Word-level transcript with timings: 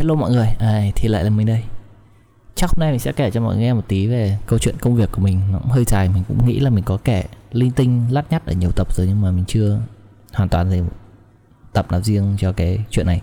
hello 0.00 0.14
mọi 0.14 0.30
người, 0.30 0.46
à, 0.58 0.82
thì 0.94 1.08
lại 1.08 1.24
là 1.24 1.30
mình 1.30 1.46
đây. 1.46 1.62
Chắc 2.54 2.70
hôm 2.70 2.80
nay 2.80 2.90
mình 2.90 3.00
sẽ 3.00 3.12
kể 3.12 3.30
cho 3.30 3.40
mọi 3.40 3.54
người 3.54 3.64
nghe 3.64 3.74
một 3.74 3.88
tí 3.88 4.06
về 4.06 4.38
câu 4.46 4.58
chuyện 4.58 4.74
công 4.80 4.96
việc 4.96 5.12
của 5.12 5.20
mình. 5.20 5.40
Nó 5.52 5.58
cũng 5.58 5.70
hơi 5.70 5.84
dài, 5.84 6.08
mình 6.08 6.24
cũng 6.28 6.46
nghĩ 6.46 6.60
là 6.60 6.70
mình 6.70 6.84
có 6.84 6.96
kể 7.04 7.24
linh 7.52 7.70
tinh 7.70 8.06
lắt 8.10 8.30
nhắt 8.30 8.46
ở 8.46 8.52
nhiều 8.52 8.70
tập 8.76 8.94
rồi 8.94 9.06
Nhưng 9.06 9.20
mà 9.20 9.30
mình 9.30 9.44
chưa 9.48 9.80
hoàn 10.32 10.48
toàn 10.48 10.70
gì 10.70 10.80
tập 11.72 11.86
nào 11.90 12.00
riêng 12.00 12.36
cho 12.38 12.52
cái 12.52 12.84
chuyện 12.90 13.06
này. 13.06 13.20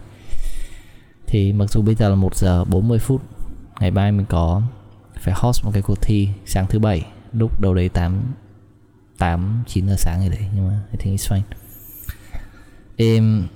Thì 1.28 1.54
mặc 1.54 1.66
dù 1.70 1.82
bây 1.82 1.96
giờ 1.96 2.10
là 2.10 2.16
1 2.16 2.36
giờ 2.36 2.66
40 2.66 3.00
phút 3.00 3.22
Ngày 3.80 3.92
mai 3.92 4.12
mình 4.12 4.26
có 4.30 4.62
phải 5.20 5.34
host 5.38 5.66
một 5.66 5.72
cái 5.74 5.82
cuộc 5.82 6.02
thi 6.02 6.30
sáng 6.46 6.66
thứ 6.70 6.80
bảy 6.80 7.06
Lúc 7.34 7.62
đầu 7.62 7.74
đấy 7.74 7.90
8 7.90 8.22
8 9.18 9.64
9 9.68 9.88
giờ 9.88 9.96
sáng 9.98 10.20
rồi 10.20 10.30
đấy 10.30 10.48
Nhưng 10.56 10.68
mà 10.68 10.80
I 10.92 10.98
think 10.98 11.20
it's 11.20 11.36
fine. 11.36 11.42
Em 12.98 13.48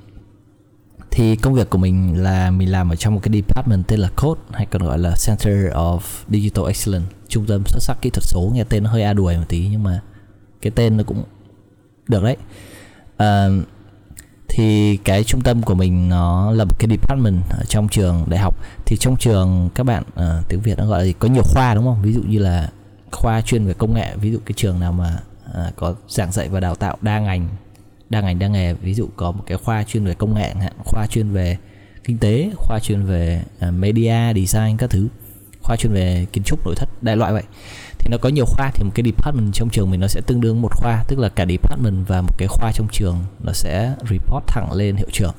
thì 1.11 1.35
công 1.35 1.53
việc 1.53 1.69
của 1.69 1.77
mình 1.77 2.23
là 2.23 2.51
mình 2.51 2.71
làm 2.71 2.89
ở 2.89 2.95
trong 2.95 3.13
một 3.13 3.19
cái 3.23 3.33
department 3.33 3.87
tên 3.87 3.99
là 3.99 4.09
Code 4.21 4.41
hay 4.51 4.65
còn 4.65 4.83
gọi 4.83 4.97
là 4.97 5.15
Center 5.27 5.73
of 5.73 5.99
Digital 6.29 6.65
Excellence 6.67 7.11
trung 7.27 7.45
tâm 7.45 7.63
xuất 7.65 7.79
sắc 7.83 7.97
kỹ 8.01 8.09
thuật 8.09 8.23
số 8.23 8.51
nghe 8.53 8.63
tên 8.63 8.83
nó 8.83 8.89
hơi 8.89 9.03
a 9.03 9.13
đuổi 9.13 9.37
một 9.37 9.43
tí 9.47 9.67
nhưng 9.71 9.83
mà 9.83 10.01
cái 10.61 10.71
tên 10.75 10.97
nó 10.97 11.03
cũng 11.03 11.23
được 12.07 12.23
đấy. 12.23 12.37
À, 13.17 13.47
thì 14.47 14.97
cái 14.97 15.23
trung 15.23 15.41
tâm 15.41 15.61
của 15.61 15.75
mình 15.75 16.09
nó 16.09 16.51
là 16.51 16.63
một 16.63 16.79
cái 16.79 16.89
department 16.89 17.43
ở 17.49 17.63
trong 17.67 17.87
trường 17.87 18.23
đại 18.27 18.39
học. 18.39 18.55
Thì 18.85 18.97
trong 18.99 19.15
trường 19.17 19.69
các 19.75 19.83
bạn 19.83 20.03
uh, 20.13 20.47
tiếng 20.47 20.61
Việt 20.61 20.77
nó 20.77 20.85
gọi 20.85 20.99
là 20.99 21.05
gì? 21.05 21.13
có 21.13 21.27
nhiều 21.27 21.43
khoa 21.45 21.75
đúng 21.75 21.83
không? 21.83 22.01
Ví 22.01 22.13
dụ 22.13 22.21
như 22.21 22.39
là 22.39 22.69
khoa 23.11 23.41
chuyên 23.41 23.65
về 23.65 23.73
công 23.73 23.93
nghệ 23.93 24.15
ví 24.15 24.31
dụ 24.31 24.39
cái 24.45 24.53
trường 24.55 24.79
nào 24.79 24.91
mà 24.91 25.19
uh, 25.49 25.75
có 25.75 25.95
giảng 26.07 26.31
dạy 26.31 26.49
và 26.49 26.59
đào 26.59 26.75
tạo 26.75 26.97
đa 27.01 27.19
ngành 27.19 27.47
đa 28.11 28.21
ngành 28.21 28.39
đa 28.39 28.47
nghề. 28.47 28.73
Ví 28.73 28.93
dụ 28.93 29.09
có 29.15 29.31
một 29.31 29.43
cái 29.47 29.57
khoa 29.57 29.83
chuyên 29.83 30.05
về 30.05 30.13
công 30.13 30.33
nghệ 30.33 30.53
hạn 30.59 30.73
khoa 30.85 31.07
chuyên 31.07 31.31
về 31.31 31.57
kinh 32.03 32.17
tế 32.17 32.51
khoa 32.57 32.79
chuyên 32.79 33.03
về 33.03 33.43
à, 33.59 33.71
media 33.71 34.33
design 34.35 34.77
các 34.77 34.89
thứ 34.89 35.07
khoa 35.61 35.75
chuyên 35.75 35.93
về 35.93 36.25
kiến 36.33 36.43
trúc 36.43 36.65
nội 36.65 36.75
thất 36.77 37.03
đại 37.03 37.17
loại 37.17 37.33
vậy. 37.33 37.43
Thì 37.99 38.07
nó 38.11 38.17
có 38.17 38.29
nhiều 38.29 38.45
khoa 38.45 38.71
thì 38.73 38.83
một 38.83 38.91
cái 38.95 39.03
department 39.05 39.53
trong 39.53 39.69
trường 39.69 39.91
mình 39.91 39.99
nó 39.99 40.07
sẽ 40.07 40.21
tương 40.21 40.41
đương 40.41 40.61
một 40.61 40.71
khoa 40.75 41.03
tức 41.07 41.19
là 41.19 41.29
cả 41.29 41.45
department 41.45 42.07
và 42.07 42.21
một 42.21 42.37
cái 42.37 42.47
khoa 42.47 42.71
trong 42.71 42.87
trường 42.91 43.17
nó 43.43 43.53
sẽ 43.53 43.95
report 44.09 44.47
thẳng 44.47 44.73
lên 44.73 44.95
hiệu 44.95 45.09
trưởng. 45.11 45.33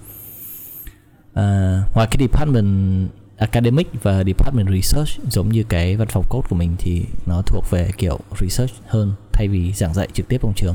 À, 1.35 1.79
ngoài 1.95 2.09
cái 2.11 2.17
department 2.19 3.09
academic 3.37 3.89
và 4.03 4.25
department 4.25 4.69
research 4.69 5.11
giống 5.31 5.49
như 5.49 5.63
cái 5.63 5.97
văn 5.97 6.09
phòng 6.09 6.25
code 6.29 6.47
của 6.51 6.57
mình 6.57 6.77
thì 6.79 7.05
nó 7.27 7.43
thuộc 7.47 7.65
về 7.71 7.91
kiểu 7.97 8.19
research 8.41 8.73
hơn 8.87 9.13
thay 9.33 9.49
vì 9.49 9.73
giảng 9.73 9.95
dạy 9.95 10.09
trực 10.13 10.29
tiếp 10.29 10.39
trong 10.43 10.53
trường 10.57 10.75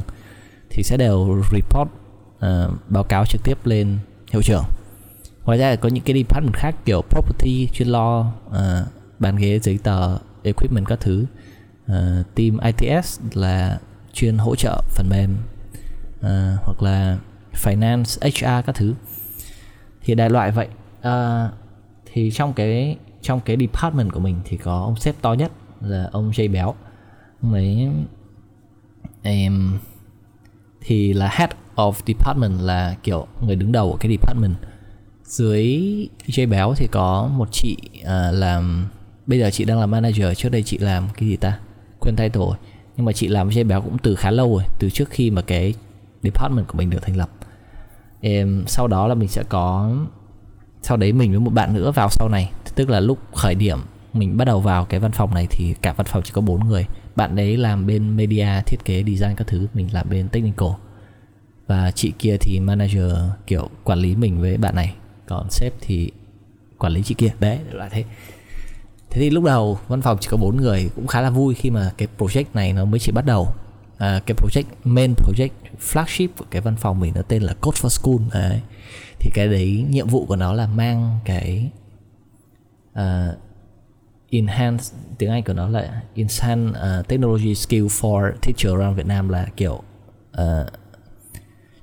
thì 0.77 0.83
sẽ 0.83 0.97
đều 0.97 1.43
report 1.51 1.89
uh, 2.35 2.89
báo 2.89 3.03
cáo 3.03 3.25
trực 3.25 3.43
tiếp 3.43 3.65
lên 3.65 3.97
hiệu 4.31 4.41
trưởng. 4.41 4.63
Ngoài 5.45 5.57
ra 5.57 5.75
có 5.75 5.89
những 5.89 6.03
cái 6.03 6.15
department 6.15 6.53
khác 6.53 6.75
kiểu 6.85 7.01
property 7.09 7.67
chuyên 7.73 7.87
lo 7.87 8.33
uh, 8.47 8.55
bàn 9.19 9.35
ghế 9.35 9.59
giấy 9.59 9.79
tờ 9.83 10.17
equipment 10.43 10.87
các 10.87 10.99
thứ. 10.99 11.25
Uh, 11.91 12.35
team 12.35 12.57
ITS 12.57 13.19
là 13.33 13.79
chuyên 14.13 14.37
hỗ 14.37 14.55
trợ 14.55 14.81
phần 14.89 15.09
mềm 15.09 15.37
uh, 16.19 16.59
hoặc 16.63 16.83
là 16.83 17.17
finance 17.53 18.19
HR 18.21 18.65
các 18.65 18.75
thứ. 18.75 18.93
Thì 20.03 20.15
đại 20.15 20.29
loại 20.29 20.51
vậy. 20.51 20.67
Uh, 20.99 21.51
thì 22.05 22.31
trong 22.31 22.53
cái 22.53 22.97
trong 23.21 23.39
cái 23.39 23.57
department 23.59 24.11
của 24.13 24.19
mình 24.19 24.35
thì 24.45 24.57
có 24.57 24.81
ông 24.81 24.95
sếp 24.95 25.21
to 25.21 25.33
nhất 25.33 25.51
là 25.81 26.09
ông 26.11 26.31
Jay 26.31 26.51
béo. 26.51 26.75
Ông 27.41 27.53
ấy 27.53 27.89
em 29.21 29.79
thì 30.87 31.13
là 31.13 31.29
head 31.31 31.49
of 31.75 31.93
department 32.07 32.61
là 32.61 32.95
kiểu 33.03 33.27
người 33.41 33.55
đứng 33.55 33.71
đầu 33.71 33.91
của 33.91 33.97
cái 33.97 34.11
department. 34.11 34.55
Dưới 35.23 35.65
J 36.27 36.49
béo 36.49 36.73
thì 36.77 36.87
có 36.91 37.29
một 37.33 37.49
chị 37.51 37.77
uh, 38.01 38.07
làm 38.33 38.87
bây 39.25 39.39
giờ 39.39 39.49
chị 39.51 39.65
đang 39.65 39.79
làm 39.79 39.91
manager 39.91 40.37
trước 40.37 40.49
đây 40.49 40.63
chị 40.63 40.77
làm 40.77 41.07
cái 41.17 41.29
gì 41.29 41.35
ta? 41.35 41.59
Quên 41.99 42.15
thay 42.15 42.29
rồi. 42.29 42.57
Nhưng 42.97 43.05
mà 43.05 43.11
chị 43.11 43.27
làm 43.27 43.47
với 43.47 43.55
J 43.55 43.67
béo 43.67 43.81
cũng 43.81 43.97
từ 43.97 44.15
khá 44.15 44.31
lâu 44.31 44.55
rồi 44.55 44.63
từ 44.79 44.89
trước 44.89 45.09
khi 45.09 45.31
mà 45.31 45.41
cái 45.41 45.73
department 46.23 46.67
của 46.67 46.77
mình 46.77 46.89
được 46.89 47.01
thành 47.01 47.17
lập. 47.17 47.29
Em 48.21 48.63
sau 48.67 48.87
đó 48.87 49.07
là 49.07 49.15
mình 49.15 49.27
sẽ 49.27 49.43
có 49.49 49.95
sau 50.81 50.97
đấy 50.97 51.11
mình 51.11 51.31
với 51.31 51.39
một 51.39 51.53
bạn 51.53 51.73
nữa 51.73 51.91
vào 51.91 52.09
sau 52.11 52.29
này. 52.29 52.51
Tức 52.75 52.89
là 52.89 52.99
lúc 52.99 53.19
khởi 53.35 53.55
điểm 53.55 53.79
mình 54.19 54.37
bắt 54.37 54.45
đầu 54.45 54.61
vào 54.61 54.85
cái 54.85 54.99
văn 54.99 55.11
phòng 55.11 55.33
này 55.33 55.47
thì 55.49 55.75
cả 55.81 55.93
văn 55.93 56.07
phòng 56.07 56.21
chỉ 56.25 56.31
có 56.33 56.41
bốn 56.41 56.67
người. 56.67 56.85
Bạn 57.15 57.35
đấy 57.35 57.57
làm 57.57 57.87
bên 57.87 58.15
media 58.15 58.61
thiết 58.65 58.77
kế 58.85 59.03
design 59.03 59.35
các 59.35 59.47
thứ 59.47 59.67
mình 59.73 59.93
làm 59.93 60.09
bên 60.09 60.29
technical. 60.29 60.69
Và 61.67 61.91
chị 61.91 62.13
kia 62.19 62.37
thì 62.41 62.59
manager 62.59 63.13
kiểu 63.47 63.69
quản 63.83 63.99
lý 63.99 64.15
mình 64.15 64.41
với 64.41 64.57
bạn 64.57 64.75
này. 64.75 64.95
Còn 65.27 65.47
sếp 65.49 65.73
thì 65.81 66.11
quản 66.77 66.93
lý 66.93 67.03
chị 67.03 67.15
kia. 67.15 67.31
Đấy 67.39 67.59
loại 67.71 67.89
thế. 67.89 68.03
Thế 69.09 69.21
thì 69.21 69.29
lúc 69.29 69.43
đầu 69.43 69.79
văn 69.87 70.01
phòng 70.01 70.17
chỉ 70.21 70.27
có 70.31 70.37
bốn 70.37 70.57
người 70.57 70.89
cũng 70.95 71.07
khá 71.07 71.21
là 71.21 71.29
vui 71.29 71.53
khi 71.53 71.69
mà 71.69 71.91
cái 71.97 72.07
project 72.17 72.45
này 72.53 72.73
nó 72.73 72.85
mới 72.85 72.99
chỉ 72.99 73.11
bắt 73.11 73.25
đầu. 73.25 73.53
À, 73.97 74.21
cái 74.25 74.37
project 74.37 74.63
main 74.83 75.13
project 75.13 75.49
flagship 75.79 76.27
của 76.37 76.45
cái 76.51 76.61
văn 76.61 76.75
phòng 76.75 76.99
mình 76.99 77.13
nó 77.15 77.21
tên 77.21 77.43
là 77.43 77.53
Code 77.53 77.79
for 77.81 77.89
School 77.89 78.29
đấy. 78.33 78.61
Thì 79.19 79.31
cái 79.33 79.47
đấy 79.47 79.85
nhiệm 79.89 80.07
vụ 80.07 80.25
của 80.25 80.35
nó 80.35 80.53
là 80.53 80.67
mang 80.67 81.19
cái 81.25 81.69
uh, 82.99 83.37
enhance 84.29 84.95
tiếng 85.17 85.29
Anh 85.29 85.43
của 85.43 85.53
nó 85.53 85.69
là 85.69 86.01
enhance 86.15 86.79
uh, 86.79 87.07
technology 87.07 87.55
skill 87.55 87.85
for 87.85 88.31
teacher 88.41 88.73
around 88.73 88.97
Việt 88.97 89.05
Nam 89.05 89.29
là 89.29 89.47
kiểu 89.57 89.83
uh, 90.41 90.67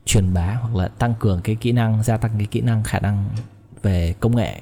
truyền 0.05 0.35
bá 0.35 0.59
hoặc 0.63 0.75
là 0.75 0.89
tăng 0.89 1.15
cường 1.21 1.41
cái 1.45 1.57
kỹ 1.57 1.73
năng 1.73 2.03
gia 2.03 2.17
tăng 2.17 2.31
cái 2.39 2.47
kỹ 2.47 2.61
năng 2.61 2.83
khả 2.83 2.99
năng 3.01 3.29
về 3.83 4.15
công 4.21 4.37
nghệ 4.37 4.61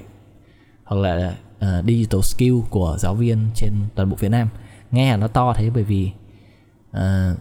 hoặc 0.83 1.01
là 1.01 1.35
uh, 1.57 1.85
digital 1.85 2.21
skill 2.21 2.59
của 2.69 2.97
giáo 2.99 3.15
viên 3.15 3.47
trên 3.55 3.73
toàn 3.95 4.09
bộ 4.09 4.15
Việt 4.19 4.29
Nam. 4.29 4.49
Nghe 4.91 5.17
nó 5.17 5.27
to 5.27 5.53
thế 5.53 5.69
bởi 5.69 5.83
vì 5.83 6.11
uh, 6.97 7.37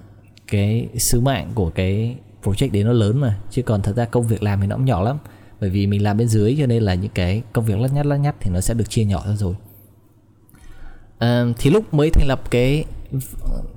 cái 0.46 0.88
sứ 0.98 1.20
mạng 1.20 1.50
của 1.54 1.70
cái 1.70 2.16
project 2.42 2.72
đấy 2.72 2.84
nó 2.84 2.92
lớn 2.92 3.18
mà 3.18 3.38
chứ 3.50 3.62
còn 3.62 3.82
thật 3.82 3.96
ra 3.96 4.04
công 4.04 4.26
việc 4.26 4.42
làm 4.42 4.60
thì 4.60 4.66
nó 4.66 4.76
cũng 4.76 4.84
nhỏ 4.84 5.02
lắm. 5.02 5.18
Bởi 5.60 5.70
vì 5.70 5.86
mình 5.86 6.02
làm 6.02 6.16
bên 6.16 6.28
dưới 6.28 6.56
cho 6.58 6.66
nên 6.66 6.82
là 6.82 6.94
những 6.94 7.12
cái 7.14 7.42
công 7.52 7.64
việc 7.64 7.78
lắt 7.78 7.92
nhắt 7.92 8.06
lắt 8.06 8.16
nhắt 8.16 8.34
thì 8.40 8.50
nó 8.50 8.60
sẽ 8.60 8.74
được 8.74 8.90
chia 8.90 9.04
nhỏ 9.04 9.22
ra 9.26 9.34
rồi 9.34 9.54
uh, 11.22 11.56
thì 11.58 11.70
lúc 11.70 11.94
mới 11.94 12.10
thành 12.10 12.28
lập 12.28 12.50
cái 12.50 12.84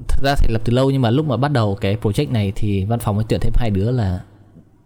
thật 0.07 0.19
ra 0.23 0.35
thành 0.35 0.51
lập 0.51 0.61
từ 0.65 0.73
lâu 0.73 0.91
nhưng 0.91 1.01
mà 1.01 1.09
lúc 1.09 1.25
mà 1.25 1.37
bắt 1.37 1.51
đầu 1.51 1.77
cái 1.81 1.97
project 2.01 2.31
này 2.31 2.51
thì 2.55 2.85
văn 2.85 2.99
phòng 2.99 3.15
mới 3.15 3.25
tuyển 3.29 3.39
thêm 3.39 3.53
hai 3.55 3.69
đứa 3.69 3.91
là 3.91 4.19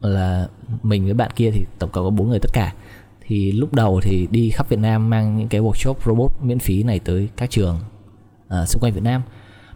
là 0.01 0.47
mình 0.83 1.05
với 1.05 1.13
bạn 1.13 1.31
kia 1.35 1.51
thì 1.51 1.65
tổng 1.79 1.89
cộng 1.89 2.05
có 2.05 2.09
bốn 2.09 2.29
người 2.29 2.39
tất 2.39 2.49
cả. 2.53 2.73
Thì 3.27 3.51
lúc 3.51 3.73
đầu 3.73 4.01
thì 4.03 4.27
đi 4.31 4.49
khắp 4.49 4.69
Việt 4.69 4.79
Nam 4.79 5.09
mang 5.09 5.37
những 5.37 5.47
cái 5.47 5.61
workshop 5.61 5.93
robot 6.05 6.31
miễn 6.41 6.59
phí 6.59 6.83
này 6.83 6.99
tới 6.99 7.29
các 7.37 7.49
trường 7.49 7.79
à, 8.47 8.65
xung 8.65 8.81
quanh 8.81 8.93
Việt 8.93 9.03
Nam. 9.03 9.21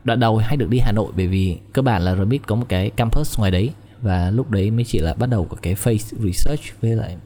Đoạn 0.04 0.20
đầu 0.20 0.38
hay 0.38 0.58
được 0.58 0.70
đi 0.70 0.80
Hà 0.80 0.92
Nội 0.92 1.12
bởi 1.18 1.28
vì 1.28 1.58
cơ 1.74 1.82
bản 1.82 2.02
là 2.02 2.16
Remit 2.16 2.48
có 2.48 2.56
một 2.56 2.66
cái 2.70 2.90
campus 2.90 3.40
ngoài 3.40 3.52
đấy 3.52 3.70
và 4.02 4.32
lúc 4.32 4.52
đấy 4.52 4.72
mới 4.72 4.86
chỉ 4.86 5.00
là 5.00 5.14
bắt 5.14 5.30
đầu 5.30 5.46
của 5.46 5.58
cái 5.62 5.76
face 5.76 6.18
research 6.24 6.82
với 6.82 6.96
lại 6.96 7.18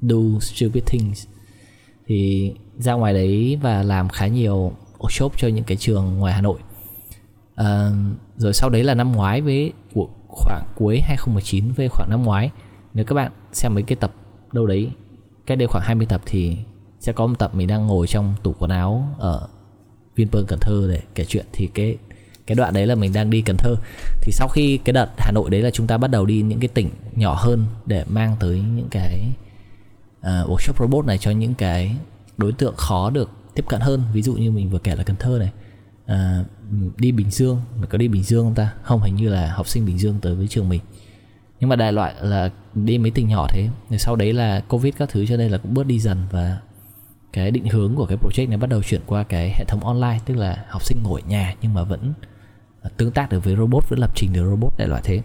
do 0.00 0.16
stupid 0.40 0.84
things. 0.86 1.26
Thì 2.06 2.52
ra 2.80 2.92
ngoài 2.92 3.14
đấy 3.14 3.58
và 3.62 3.82
làm 3.82 4.08
khá 4.08 4.26
nhiều 4.26 4.72
workshop 4.98 5.30
cho 5.36 5.48
những 5.48 5.64
cái 5.64 5.76
trường 5.76 6.18
ngoài 6.18 6.34
Hà 6.34 6.40
Nội. 6.40 6.58
À, 7.54 7.90
rồi 8.36 8.52
sau 8.52 8.70
đấy 8.70 8.84
là 8.84 8.94
năm 8.94 9.12
ngoái 9.12 9.40
với 9.40 9.72
khoảng 10.28 10.64
cuối 10.76 11.00
2019 11.02 11.72
với 11.72 11.88
khoảng 11.88 12.10
năm 12.10 12.22
ngoái. 12.22 12.50
Nếu 12.94 13.04
các 13.04 13.14
bạn 13.14 13.32
xem 13.52 13.74
mấy 13.74 13.82
cái 13.82 13.96
tập 13.96 14.12
đâu 14.52 14.66
đấy 14.66 14.90
cách 15.46 15.58
đây 15.58 15.68
khoảng 15.68 15.84
20 15.84 16.06
tập 16.06 16.20
thì 16.26 16.56
sẽ 17.00 17.12
có 17.12 17.26
một 17.26 17.38
tập 17.38 17.54
mình 17.54 17.66
đang 17.66 17.86
ngồi 17.86 18.06
trong 18.06 18.34
tủ 18.42 18.52
quần 18.58 18.70
áo 18.70 19.08
ở 19.18 19.48
Vinpearl 20.16 20.46
Cần 20.48 20.58
Thơ 20.62 20.88
để 20.92 21.00
kể 21.14 21.24
chuyện. 21.24 21.46
Thì 21.52 21.66
cái 21.74 21.96
cái 22.46 22.54
đoạn 22.54 22.74
đấy 22.74 22.86
là 22.86 22.94
mình 22.94 23.12
đang 23.12 23.30
đi 23.30 23.42
Cần 23.42 23.56
Thơ. 23.56 23.74
Thì 24.20 24.32
sau 24.32 24.48
khi 24.48 24.78
cái 24.84 24.92
đợt 24.92 25.08
Hà 25.18 25.32
Nội 25.32 25.50
đấy 25.50 25.62
là 25.62 25.70
chúng 25.70 25.86
ta 25.86 25.98
bắt 25.98 26.10
đầu 26.10 26.26
đi 26.26 26.42
những 26.42 26.60
cái 26.60 26.68
tỉnh 26.68 26.88
nhỏ 27.16 27.34
hơn 27.38 27.64
để 27.86 28.04
mang 28.08 28.36
tới 28.40 28.62
những 28.76 28.88
cái 28.90 29.20
uh, 30.20 30.50
workshop 30.50 30.72
robot 30.78 31.06
này 31.06 31.18
cho 31.18 31.30
những 31.30 31.54
cái 31.54 31.96
đối 32.40 32.52
tượng 32.52 32.74
khó 32.76 33.10
được 33.10 33.30
tiếp 33.54 33.64
cận 33.68 33.80
hơn. 33.80 34.02
Ví 34.12 34.22
dụ 34.22 34.34
như 34.34 34.50
mình 34.50 34.70
vừa 34.70 34.78
kể 34.78 34.96
là 34.96 35.04
Cần 35.04 35.16
Thơ 35.16 35.38
này. 35.38 35.52
À, 36.06 36.44
đi 36.96 37.12
Bình 37.12 37.30
Dương 37.30 37.60
mình 37.80 37.90
có 37.90 37.98
đi 37.98 38.08
Bình 38.08 38.22
Dương 38.22 38.44
không 38.44 38.54
ta? 38.54 38.72
Không 38.82 39.02
hình 39.02 39.16
như 39.16 39.28
là 39.28 39.52
học 39.52 39.68
sinh 39.68 39.86
Bình 39.86 39.98
Dương 39.98 40.18
tới 40.22 40.34
với 40.34 40.48
trường 40.48 40.68
mình. 40.68 40.80
Nhưng 41.60 41.70
mà 41.70 41.76
đại 41.76 41.92
loại 41.92 42.14
là 42.20 42.50
đi 42.74 42.98
mấy 42.98 43.10
tỉnh 43.10 43.28
nhỏ 43.28 43.46
thế. 43.50 43.68
Rồi 43.90 43.98
sau 43.98 44.16
đấy 44.16 44.32
là 44.32 44.60
covid 44.60 44.94
các 44.98 45.08
thứ 45.08 45.26
cho 45.26 45.36
nên 45.36 45.50
là 45.50 45.58
cũng 45.58 45.74
bớt 45.74 45.86
đi 45.86 45.98
dần 45.98 46.18
và 46.30 46.58
cái 47.32 47.50
định 47.50 47.68
hướng 47.68 47.94
của 47.94 48.06
cái 48.06 48.18
project 48.18 48.48
này 48.48 48.58
bắt 48.58 48.70
đầu 48.70 48.82
chuyển 48.82 49.00
qua 49.06 49.22
cái 49.22 49.50
hệ 49.58 49.64
thống 49.64 49.84
online 49.84 50.18
tức 50.26 50.34
là 50.36 50.64
học 50.68 50.84
sinh 50.84 50.98
ngồi 51.02 51.20
ở 51.20 51.28
nhà 51.28 51.54
nhưng 51.62 51.74
mà 51.74 51.82
vẫn 51.82 52.12
tương 52.96 53.12
tác 53.12 53.30
được 53.30 53.44
với 53.44 53.56
robot 53.56 53.84
vẫn 53.90 53.98
lập 53.98 54.10
trình 54.16 54.32
được 54.32 54.50
robot 54.50 54.72
đại 54.78 54.88
loại 54.88 55.02
thế. 55.04 55.22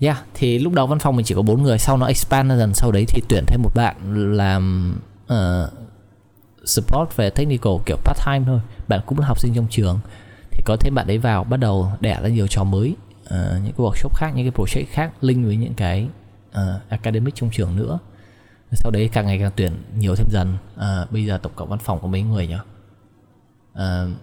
Yeah, 0.00 0.24
thì 0.34 0.58
lúc 0.58 0.72
đầu 0.72 0.86
văn 0.86 0.98
phòng 0.98 1.16
mình 1.16 1.26
chỉ 1.26 1.34
có 1.34 1.42
bốn 1.42 1.62
người 1.62 1.78
sau 1.78 1.96
nó 1.96 2.06
expand 2.06 2.52
dần 2.58 2.74
sau 2.74 2.92
đấy 2.92 3.04
thì 3.08 3.22
tuyển 3.28 3.44
thêm 3.46 3.62
một 3.62 3.70
bạn 3.74 3.96
làm 4.36 4.94
uh, 5.32 5.72
support 6.64 7.16
về 7.16 7.30
technical 7.30 7.72
kiểu 7.86 7.96
part 8.04 8.18
time 8.26 8.44
thôi. 8.46 8.60
Bạn 8.88 9.00
cũng 9.06 9.18
là 9.18 9.26
học 9.26 9.38
sinh 9.40 9.54
trong 9.54 9.66
trường. 9.70 10.00
Thì 10.50 10.62
có 10.66 10.76
thêm 10.80 10.94
bạn 10.94 11.06
đấy 11.06 11.18
vào 11.18 11.44
bắt 11.44 11.56
đầu 11.56 11.92
đẻ 12.00 12.20
ra 12.22 12.28
nhiều 12.28 12.46
trò 12.46 12.64
mới. 12.64 12.96
Uh, 13.24 13.30
những 13.30 13.72
cái 13.76 13.86
workshop 13.86 14.14
khác 14.14 14.32
những 14.34 14.50
cái 14.50 14.64
project 14.64 14.86
khác 14.90 15.12
link 15.20 15.46
với 15.46 15.56
những 15.56 15.74
cái 15.74 16.08
uh, 16.50 16.88
academic 16.88 17.34
trong 17.34 17.50
trường 17.52 17.76
nữa. 17.76 17.98
Sau 18.72 18.90
đấy 18.90 19.10
càng 19.12 19.26
ngày 19.26 19.38
càng 19.38 19.50
tuyển 19.56 19.72
nhiều 19.98 20.14
thêm 20.16 20.26
dần. 20.30 20.56
Uh, 20.76 21.10
bây 21.10 21.24
giờ 21.24 21.38
tổng 21.42 21.52
cộng 21.56 21.68
văn 21.68 21.78
phòng 21.78 21.98
có 22.02 22.08
mấy 22.08 22.22
người 22.22 22.46
nhỉ? 22.46 22.56
Uh, 23.72 24.16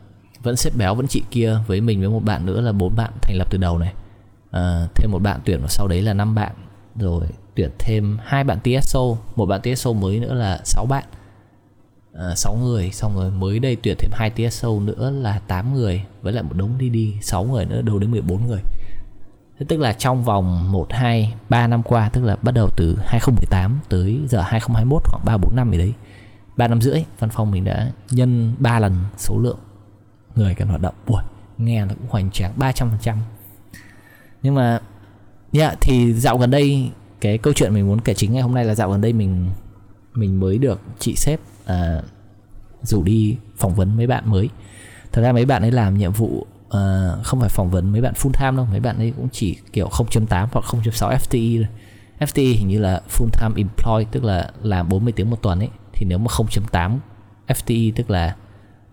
vẫn 0.43 0.55
xếp 0.55 0.71
béo 0.77 0.95
vẫn 0.95 1.07
chị 1.07 1.23
kia 1.31 1.57
với 1.67 1.81
mình 1.81 1.99
với 1.99 2.09
một 2.09 2.23
bạn 2.23 2.45
nữa 2.45 2.61
là 2.61 2.71
bốn 2.71 2.95
bạn 2.95 3.11
thành 3.21 3.37
lập 3.37 3.47
từ 3.51 3.57
đầu 3.57 3.77
này. 3.77 3.93
Uh, 4.49 4.95
thêm 4.95 5.11
một 5.11 5.19
bạn 5.19 5.39
tuyển 5.45 5.59
vào 5.59 5.69
sau 5.69 5.87
đấy 5.87 6.01
là 6.01 6.13
năm 6.13 6.35
bạn 6.35 6.55
rồi 6.95 7.25
tuyển 7.55 7.71
thêm 7.79 8.17
hai 8.23 8.43
bạn 8.43 8.59
TSO 8.63 9.01
một 9.35 9.45
bạn 9.45 9.61
TSO 9.61 9.93
mới 9.93 10.19
nữa 10.19 10.33
là 10.33 10.61
6 10.63 10.85
bạn. 10.85 11.03
À, 12.13 12.35
6 12.35 12.55
người 12.55 12.91
xong 12.91 13.15
rồi 13.15 13.31
mới 13.31 13.59
đây 13.59 13.77
tuyển 13.83 13.95
thêm 13.99 14.11
hai 14.13 14.29
TSO 14.29 14.79
nữa 14.79 15.11
là 15.11 15.39
8 15.47 15.73
người 15.73 16.03
với 16.21 16.33
lại 16.33 16.43
một 16.43 16.53
đống 16.53 16.77
đi 16.77 16.89
đi 16.89 17.15
6 17.21 17.43
người 17.43 17.65
nữa 17.65 17.81
đâu 17.81 17.99
đến 17.99 18.11
14 18.11 18.47
người. 18.47 18.61
Thế 19.59 19.65
tức 19.69 19.79
là 19.79 19.93
trong 19.93 20.23
vòng 20.23 20.71
1, 20.71 20.87
2, 20.89 21.33
3 21.49 21.67
năm 21.67 21.83
qua 21.83 22.09
Tức 22.09 22.23
là 22.23 22.35
bắt 22.41 22.51
đầu 22.51 22.69
từ 22.77 22.97
2018 23.05 23.79
tới 23.89 24.19
giờ 24.27 24.41
2021 24.41 25.01
khoảng 25.05 25.25
3, 25.25 25.37
4 25.37 25.55
năm 25.55 25.71
gì 25.71 25.77
đấy 25.77 25.93
3 26.57 26.67
năm 26.67 26.81
rưỡi 26.81 27.03
văn 27.19 27.29
phòng 27.29 27.51
mình 27.51 27.63
đã 27.63 27.91
nhân 28.11 28.55
3 28.59 28.79
lần 28.79 28.95
số 29.17 29.39
lượng 29.39 29.57
người 30.35 30.55
cần 30.55 30.67
hoạt 30.67 30.81
động. 30.81 30.95
Ui, 31.05 31.21
nghe 31.57 31.85
nó 31.85 31.93
cũng 31.93 32.09
hoành 32.09 32.31
tráng 32.31 32.53
300% 32.57 33.15
Nhưng 34.41 34.55
mà 34.55 34.79
yeah, 35.53 35.77
thì 35.81 36.13
dạo 36.13 36.37
gần 36.37 36.51
đây 36.51 36.91
cái 37.21 37.37
câu 37.37 37.53
chuyện 37.53 37.73
mình 37.73 37.87
muốn 37.87 38.01
kể 38.01 38.13
chính 38.13 38.33
ngày 38.33 38.41
hôm 38.41 38.53
nay 38.53 38.65
là 38.65 38.75
dạo 38.75 38.91
gần 38.91 39.01
đây 39.01 39.13
mình 39.13 39.49
mình 40.13 40.39
mới 40.39 40.57
được 40.57 40.81
chị 40.99 41.15
sếp 41.15 41.39
uh, 41.63 42.03
rủ 42.81 43.03
đi 43.03 43.37
phỏng 43.57 43.75
vấn 43.75 43.97
mấy 43.97 44.07
bạn 44.07 44.29
mới. 44.29 44.49
Thật 45.11 45.21
ra 45.21 45.31
mấy 45.31 45.45
bạn 45.45 45.61
ấy 45.61 45.71
làm 45.71 45.97
nhiệm 45.97 46.11
vụ 46.11 46.45
uh, 46.65 47.23
không 47.23 47.39
phải 47.39 47.49
phỏng 47.49 47.69
vấn 47.69 47.91
mấy 47.91 48.01
bạn 48.01 48.13
full 48.13 48.31
time 48.31 48.57
đâu. 48.57 48.67
Mấy 48.71 48.79
bạn 48.79 48.97
ấy 48.97 49.13
cũng 49.17 49.29
chỉ 49.31 49.57
kiểu 49.73 49.87
0.8 49.87 50.47
hoặc 50.51 50.65
0.6 50.65 51.17
FTE 51.17 51.57
thôi. 51.57 51.67
FTE 52.19 52.57
hình 52.57 52.67
như 52.67 52.79
là 52.79 53.01
full 53.09 53.29
time 53.39 53.53
employed 53.55 54.07
tức 54.11 54.23
là 54.23 54.51
làm 54.63 54.89
40 54.89 55.13
tiếng 55.15 55.29
một 55.29 55.41
tuần 55.41 55.59
ấy. 55.59 55.69
Thì 55.93 56.05
nếu 56.09 56.17
mà 56.17 56.27
0.8 56.27 56.97
FTE 57.47 57.91
tức 57.95 58.09
là 58.09 58.35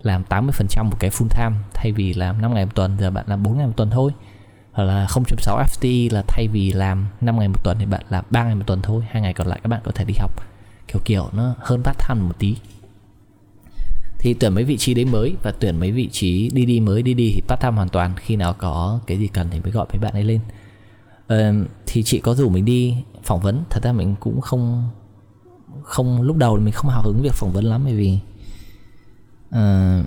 làm 0.02 0.22
80% 0.28 0.84
một 0.84 0.96
cái 1.00 1.10
full 1.10 1.28
time 1.28 1.56
thay 1.74 1.92
vì 1.92 2.14
làm 2.14 2.42
5 2.42 2.54
ngày 2.54 2.64
một 2.64 2.74
tuần 2.74 2.96
giờ 3.00 3.10
bạn 3.10 3.24
làm 3.28 3.42
4 3.42 3.58
ngày 3.58 3.66
một 3.66 3.72
tuần 3.76 3.90
thôi 3.90 4.12
hoặc 4.72 4.84
là 4.84 5.06
0.6 5.06 5.64
FTE 5.64 6.14
là 6.14 6.22
thay 6.28 6.48
vì 6.48 6.72
làm 6.72 7.06
5 7.20 7.38
ngày 7.38 7.48
một 7.48 7.64
tuần 7.64 7.76
thì 7.80 7.86
bạn 7.86 8.02
làm 8.08 8.24
3 8.30 8.44
ngày 8.44 8.54
một 8.54 8.64
tuần 8.66 8.82
thôi 8.82 9.04
hai 9.10 9.22
ngày 9.22 9.34
còn 9.34 9.46
lại 9.46 9.60
các 9.62 9.68
bạn 9.68 9.80
có 9.84 9.92
thể 9.94 10.04
đi 10.04 10.14
học. 10.18 10.30
Kiểu 10.88 11.00
kiểu 11.04 11.28
nó 11.32 11.54
hơn 11.58 11.82
part 11.82 11.98
time 12.08 12.20
một 12.20 12.38
tí. 12.38 12.56
Thì 14.18 14.34
tuyển 14.34 14.54
mấy 14.54 14.64
vị 14.64 14.76
trí 14.76 14.94
đấy 14.94 15.04
mới 15.04 15.34
và 15.42 15.52
tuyển 15.60 15.80
mấy 15.80 15.92
vị 15.92 16.08
trí 16.12 16.50
đi 16.52 16.66
đi 16.66 16.80
mới 16.80 17.02
đi 17.02 17.14
đi 17.14 17.32
thì 17.34 17.42
part 17.48 17.60
time 17.60 17.76
hoàn 17.76 17.88
toàn 17.88 18.12
khi 18.16 18.36
nào 18.36 18.52
có 18.58 19.00
cái 19.06 19.18
gì 19.18 19.28
cần 19.28 19.48
thì 19.50 19.60
mới 19.60 19.72
gọi 19.72 19.86
mấy 19.92 19.98
bạn 19.98 20.12
ấy 20.12 20.24
lên. 20.24 20.40
Uh, 21.32 21.68
thì 21.86 22.02
chị 22.02 22.20
có 22.20 22.34
rủ 22.34 22.48
mình 22.48 22.64
đi 22.64 22.94
phỏng 23.22 23.40
vấn. 23.40 23.62
Thật 23.70 23.80
ra 23.82 23.92
mình 23.92 24.14
cũng 24.20 24.40
không 24.40 24.90
không 25.82 26.22
lúc 26.22 26.36
đầu 26.36 26.56
mình 26.56 26.72
không 26.72 26.90
hào 26.90 27.02
hứng 27.02 27.22
việc 27.22 27.34
phỏng 27.34 27.52
vấn 27.52 27.64
lắm 27.64 27.82
bởi 27.84 27.94
vì 27.94 28.18
uh, 29.48 30.06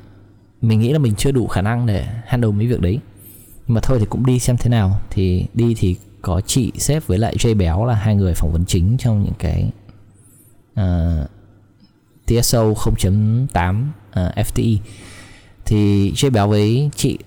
mình 0.61 0.79
nghĩ 0.79 0.93
là 0.93 0.99
mình 0.99 1.15
chưa 1.15 1.31
đủ 1.31 1.47
khả 1.47 1.61
năng 1.61 1.85
để 1.85 2.07
handle 2.25 2.51
mấy 2.51 2.67
việc 2.67 2.81
đấy 2.81 2.99
nhưng 3.67 3.75
mà 3.75 3.81
thôi 3.83 3.99
thì 3.99 4.05
cũng 4.05 4.25
đi 4.25 4.39
xem 4.39 4.57
thế 4.57 4.69
nào. 4.69 4.99
Thì 5.09 5.45
đi 5.53 5.75
thì 5.77 5.95
có 6.21 6.41
chị 6.41 6.71
sếp 6.77 7.07
với 7.07 7.17
lại 7.17 7.35
Jay 7.35 7.57
béo 7.57 7.85
là 7.85 7.95
hai 7.95 8.15
người 8.15 8.33
phỏng 8.33 8.51
vấn 8.51 8.65
chính 8.65 8.97
trong 8.97 9.23
những 9.23 9.33
cái 9.39 9.71
uh, 10.79 11.29
TSO 12.25 12.63
0.8 12.63 13.85
uh, 14.09 14.35
FTE 14.35 14.77
thì 15.65 16.11
Jay 16.11 16.31
béo 16.31 16.47
với 16.47 16.89
chị 16.95 17.17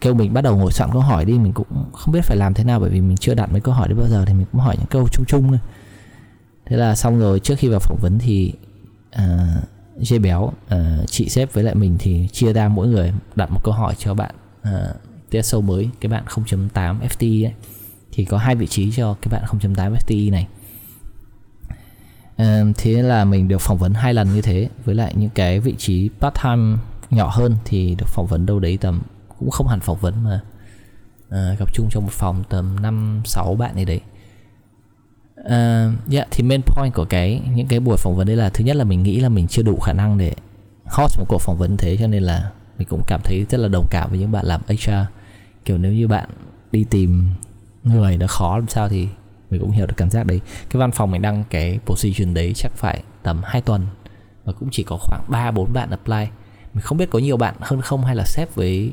kêu 0.00 0.14
mình 0.14 0.32
bắt 0.32 0.40
đầu 0.40 0.56
ngồi 0.56 0.72
soạn 0.72 0.90
câu 0.92 1.00
hỏi 1.00 1.24
đi. 1.24 1.38
Mình 1.38 1.52
cũng 1.52 1.66
không 1.92 2.12
biết 2.12 2.24
phải 2.24 2.36
làm 2.36 2.54
thế 2.54 2.64
nào 2.64 2.80
bởi 2.80 2.90
vì 2.90 3.00
mình 3.00 3.16
chưa 3.16 3.34
đặt 3.34 3.52
mấy 3.52 3.60
câu 3.60 3.74
hỏi 3.74 3.88
đấy 3.88 3.98
bao 3.98 4.08
giờ 4.08 4.24
thì 4.24 4.34
mình 4.34 4.46
cũng 4.52 4.60
hỏi 4.60 4.76
những 4.78 4.86
câu 4.86 5.08
chung 5.08 5.24
chung 5.28 5.48
thôi. 5.48 5.58
Thế 6.66 6.76
là 6.76 6.94
xong 6.94 7.18
rồi 7.18 7.40
trước 7.40 7.54
khi 7.58 7.68
vào 7.68 7.80
phỏng 7.80 7.98
vấn 8.02 8.18
thì 8.18 8.52
uh, 9.16 9.22
Jay 10.00 10.20
béo 10.20 10.40
uh, 10.40 10.52
chị 11.06 11.28
sếp 11.28 11.52
với 11.52 11.64
lại 11.64 11.74
mình 11.74 11.96
thì 11.98 12.28
chia 12.32 12.52
ra 12.52 12.68
mỗi 12.68 12.88
người 12.88 13.12
đặt 13.36 13.50
một 13.50 13.60
câu 13.64 13.74
hỏi 13.74 13.94
cho 13.98 14.14
bạn 14.14 14.34
uh, 14.68 14.96
TSO 15.32 15.60
mới 15.60 15.90
cái 16.00 16.10
bạn 16.10 16.24
0.8 16.26 16.68
FTE 17.00 17.46
ấy 17.46 17.52
thì 18.12 18.24
có 18.24 18.38
hai 18.38 18.54
vị 18.54 18.66
trí 18.66 18.92
cho 18.92 19.16
cái 19.22 19.30
bạn 19.30 19.44
0.8 19.74 19.94
FTE 19.94 20.30
này. 20.30 20.46
Thế 22.76 23.02
là 23.02 23.24
mình 23.24 23.48
được 23.48 23.60
phỏng 23.60 23.78
vấn 23.78 23.94
hai 23.94 24.14
lần 24.14 24.34
như 24.34 24.42
thế. 24.42 24.68
Với 24.84 24.94
lại 24.94 25.14
những 25.16 25.30
cái 25.30 25.60
vị 25.60 25.74
trí 25.78 26.10
part 26.20 26.34
time 26.42 26.76
nhỏ 27.10 27.30
hơn 27.32 27.56
thì 27.64 27.94
được 27.98 28.06
phỏng 28.08 28.26
vấn 28.26 28.46
đâu 28.46 28.60
đấy 28.60 28.78
tầm 28.80 29.02
cũng 29.38 29.50
không 29.50 29.68
hẳn 29.68 29.80
phỏng 29.80 29.98
vấn 29.98 30.24
mà 30.24 30.40
uh, 31.26 31.58
gặp 31.58 31.74
chung 31.74 31.88
trong 31.90 32.04
một 32.04 32.12
phòng 32.12 32.44
tầm 32.48 32.82
5 32.82 33.22
6 33.24 33.54
bạn 33.54 33.74
này 33.74 33.84
đấy. 33.84 34.00
Uh, 35.40 36.12
yeah, 36.12 36.28
thì 36.30 36.42
main 36.42 36.62
point 36.62 36.94
của 36.94 37.04
cái 37.04 37.42
những 37.54 37.66
cái 37.66 37.80
buổi 37.80 37.96
phỏng 37.96 38.16
vấn 38.16 38.26
đấy 38.26 38.36
là 38.36 38.48
thứ 38.48 38.64
nhất 38.64 38.76
là 38.76 38.84
mình 38.84 39.02
nghĩ 39.02 39.20
là 39.20 39.28
mình 39.28 39.46
chưa 39.48 39.62
đủ 39.62 39.78
khả 39.80 39.92
năng 39.92 40.18
để 40.18 40.34
host 40.84 41.18
một 41.18 41.24
cuộc 41.28 41.40
phỏng 41.40 41.58
vấn 41.58 41.76
thế 41.76 41.96
cho 41.96 42.06
nên 42.06 42.22
là 42.22 42.50
mình 42.78 42.88
cũng 42.88 43.02
cảm 43.06 43.20
thấy 43.24 43.46
rất 43.50 43.58
là 43.58 43.68
đồng 43.68 43.86
cảm 43.90 44.10
với 44.10 44.18
những 44.18 44.32
bạn 44.32 44.46
làm 44.46 44.60
HR 44.68 44.90
kiểu 45.64 45.78
nếu 45.78 45.92
như 45.92 46.08
bạn 46.08 46.28
đi 46.72 46.84
tìm 46.90 47.30
người 47.84 48.16
nó 48.16 48.26
khó 48.26 48.58
làm 48.58 48.68
sao 48.68 48.88
thì 48.88 49.08
mình 49.50 49.60
cũng 49.60 49.70
hiểu 49.70 49.86
được 49.86 49.94
cảm 49.96 50.10
giác 50.10 50.26
đấy. 50.26 50.40
Cái 50.70 50.80
văn 50.80 50.92
phòng 50.92 51.10
mình 51.10 51.22
đăng 51.22 51.44
cái 51.50 51.78
position 51.86 52.34
đấy 52.34 52.52
chắc 52.56 52.72
phải 52.76 53.02
tầm 53.22 53.40
2 53.44 53.60
tuần 53.60 53.86
và 54.44 54.52
cũng 54.52 54.68
chỉ 54.72 54.82
có 54.82 54.96
khoảng 55.00 55.22
3 55.28 55.50
4 55.50 55.72
bạn 55.72 55.90
apply. 55.90 56.26
Mình 56.74 56.82
không 56.82 56.98
biết 56.98 57.10
có 57.10 57.18
nhiều 57.18 57.36
bạn 57.36 57.54
hơn 57.60 57.80
không 57.80 58.04
hay 58.04 58.16
là 58.16 58.24
sếp 58.26 58.54
với 58.54 58.92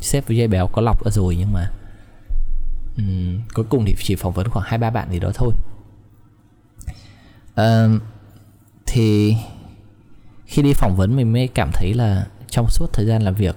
sếp 0.00 0.28
với 0.28 0.36
dây 0.36 0.48
béo 0.48 0.66
có 0.66 0.82
lọc 0.82 1.04
ở 1.04 1.10
rồi 1.10 1.36
nhưng 1.38 1.52
mà 1.52 1.70
um, 2.96 3.40
cuối 3.54 3.64
cùng 3.68 3.84
thì 3.84 3.94
chỉ 3.98 4.16
phỏng 4.16 4.32
vấn 4.32 4.48
khoảng 4.48 4.66
hai 4.68 4.78
ba 4.78 4.90
bạn 4.90 5.12
gì 5.12 5.20
đó 5.20 5.30
thôi. 5.34 5.52
Uh, 7.60 8.02
thì 8.86 9.36
khi 10.46 10.62
đi 10.62 10.72
phỏng 10.72 10.96
vấn 10.96 11.16
mình 11.16 11.32
mới 11.32 11.48
cảm 11.48 11.70
thấy 11.72 11.94
là 11.94 12.26
trong 12.48 12.66
suốt 12.70 12.92
thời 12.92 13.06
gian 13.06 13.22
làm 13.22 13.34
việc 13.34 13.56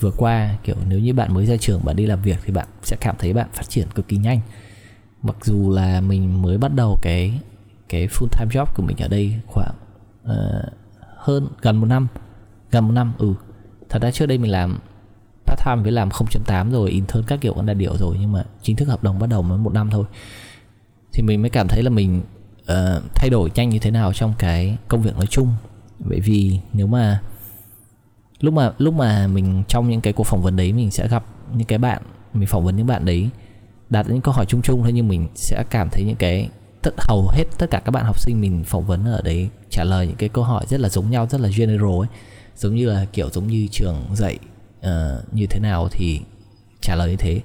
vừa 0.00 0.10
qua 0.10 0.56
kiểu 0.64 0.76
nếu 0.88 0.98
như 0.98 1.14
bạn 1.14 1.34
mới 1.34 1.46
ra 1.46 1.56
trường 1.56 1.84
bạn 1.84 1.96
đi 1.96 2.06
làm 2.06 2.22
việc 2.22 2.38
thì 2.44 2.52
bạn 2.52 2.68
sẽ 2.82 2.96
cảm 3.00 3.16
thấy 3.18 3.32
bạn 3.32 3.48
phát 3.52 3.68
triển 3.68 3.86
cực 3.94 4.08
kỳ 4.08 4.16
nhanh. 4.16 4.40
Mặc 5.22 5.36
dù 5.42 5.70
là 5.70 6.00
mình 6.00 6.42
mới 6.42 6.58
bắt 6.58 6.74
đầu 6.74 6.98
cái 7.02 7.40
cái 7.88 8.06
full 8.06 8.28
time 8.38 8.50
job 8.50 8.66
của 8.74 8.82
mình 8.82 8.96
ở 8.96 9.08
đây 9.08 9.34
khoảng 9.46 9.74
uh, 10.24 10.72
hơn 11.16 11.48
gần 11.62 11.76
một 11.76 11.86
năm 11.86 12.06
gần 12.70 12.86
một 12.86 12.92
năm 12.92 13.12
ừ. 13.18 13.34
Thật 13.88 14.02
ra 14.02 14.10
trước 14.10 14.26
đây 14.26 14.38
mình 14.38 14.50
làm 14.50 14.78
part 15.46 15.60
time 15.66 15.82
với 15.82 15.92
làm 15.92 16.08
0.8 16.08 16.70
rồi 16.70 16.90
intern 16.90 17.24
các 17.26 17.40
kiểu 17.40 17.54
còn 17.54 17.66
đại 17.66 17.74
điều 17.74 17.96
rồi 17.96 18.16
nhưng 18.20 18.32
mà 18.32 18.44
chính 18.62 18.76
thức 18.76 18.88
hợp 18.88 19.02
đồng 19.02 19.18
bắt 19.18 19.26
đầu 19.26 19.42
mới 19.42 19.58
một 19.58 19.72
năm 19.72 19.90
thôi. 19.90 20.04
Thì 21.12 21.22
mình 21.22 21.42
mới 21.42 21.50
cảm 21.50 21.68
thấy 21.68 21.82
là 21.82 21.90
mình 21.90 22.22
uh, 22.62 23.02
thay 23.14 23.30
đổi 23.30 23.50
nhanh 23.54 23.68
như 23.68 23.78
thế 23.78 23.90
nào 23.90 24.12
trong 24.12 24.34
cái 24.38 24.76
công 24.88 25.02
việc 25.02 25.16
nói 25.16 25.26
chung. 25.26 25.48
Bởi 25.98 26.20
vì 26.20 26.60
nếu 26.72 26.86
mà 26.86 27.20
lúc 28.40 28.54
mà 28.54 28.72
lúc 28.78 28.94
mà 28.94 29.26
mình 29.26 29.62
trong 29.68 29.90
những 29.90 30.00
cái 30.00 30.12
cuộc 30.12 30.24
phỏng 30.24 30.42
vấn 30.42 30.56
đấy 30.56 30.72
mình 30.72 30.90
sẽ 30.90 31.08
gặp 31.08 31.24
những 31.54 31.66
cái 31.66 31.78
bạn 31.78 32.02
mình 32.34 32.46
phỏng 32.46 32.64
vấn 32.64 32.76
những 32.76 32.86
bạn 32.86 33.04
đấy 33.04 33.28
đặt 33.90 34.06
những 34.08 34.20
câu 34.20 34.34
hỏi 34.34 34.46
chung 34.48 34.62
chung 34.62 34.82
thôi 34.82 34.92
nhưng 34.94 35.08
mình 35.08 35.28
sẽ 35.34 35.64
cảm 35.70 35.88
thấy 35.92 36.04
những 36.04 36.16
cái 36.16 36.48
tất 36.82 36.94
hầu 36.98 37.28
hết 37.28 37.44
tất 37.58 37.70
cả 37.70 37.82
các 37.84 37.90
bạn 37.90 38.04
học 38.04 38.20
sinh 38.20 38.40
mình 38.40 38.64
phỏng 38.64 38.86
vấn 38.86 39.04
ở 39.04 39.20
đấy 39.24 39.48
trả 39.70 39.84
lời 39.84 40.06
những 40.06 40.16
cái 40.16 40.28
câu 40.28 40.44
hỏi 40.44 40.64
rất 40.68 40.80
là 40.80 40.88
giống 40.88 41.10
nhau 41.10 41.26
rất 41.30 41.40
là 41.40 41.48
general 41.56 42.00
ấy. 42.00 42.08
Giống 42.56 42.74
như 42.74 42.86
là 42.86 43.06
kiểu 43.12 43.30
giống 43.30 43.46
như 43.46 43.68
trường 43.70 43.96
dạy 44.14 44.38
uh, 44.78 45.34
như 45.34 45.46
thế 45.46 45.60
nào 45.60 45.88
thì 45.90 46.20
trả 46.80 46.94
lời 46.94 47.10
như 47.10 47.16
thế. 47.16 47.40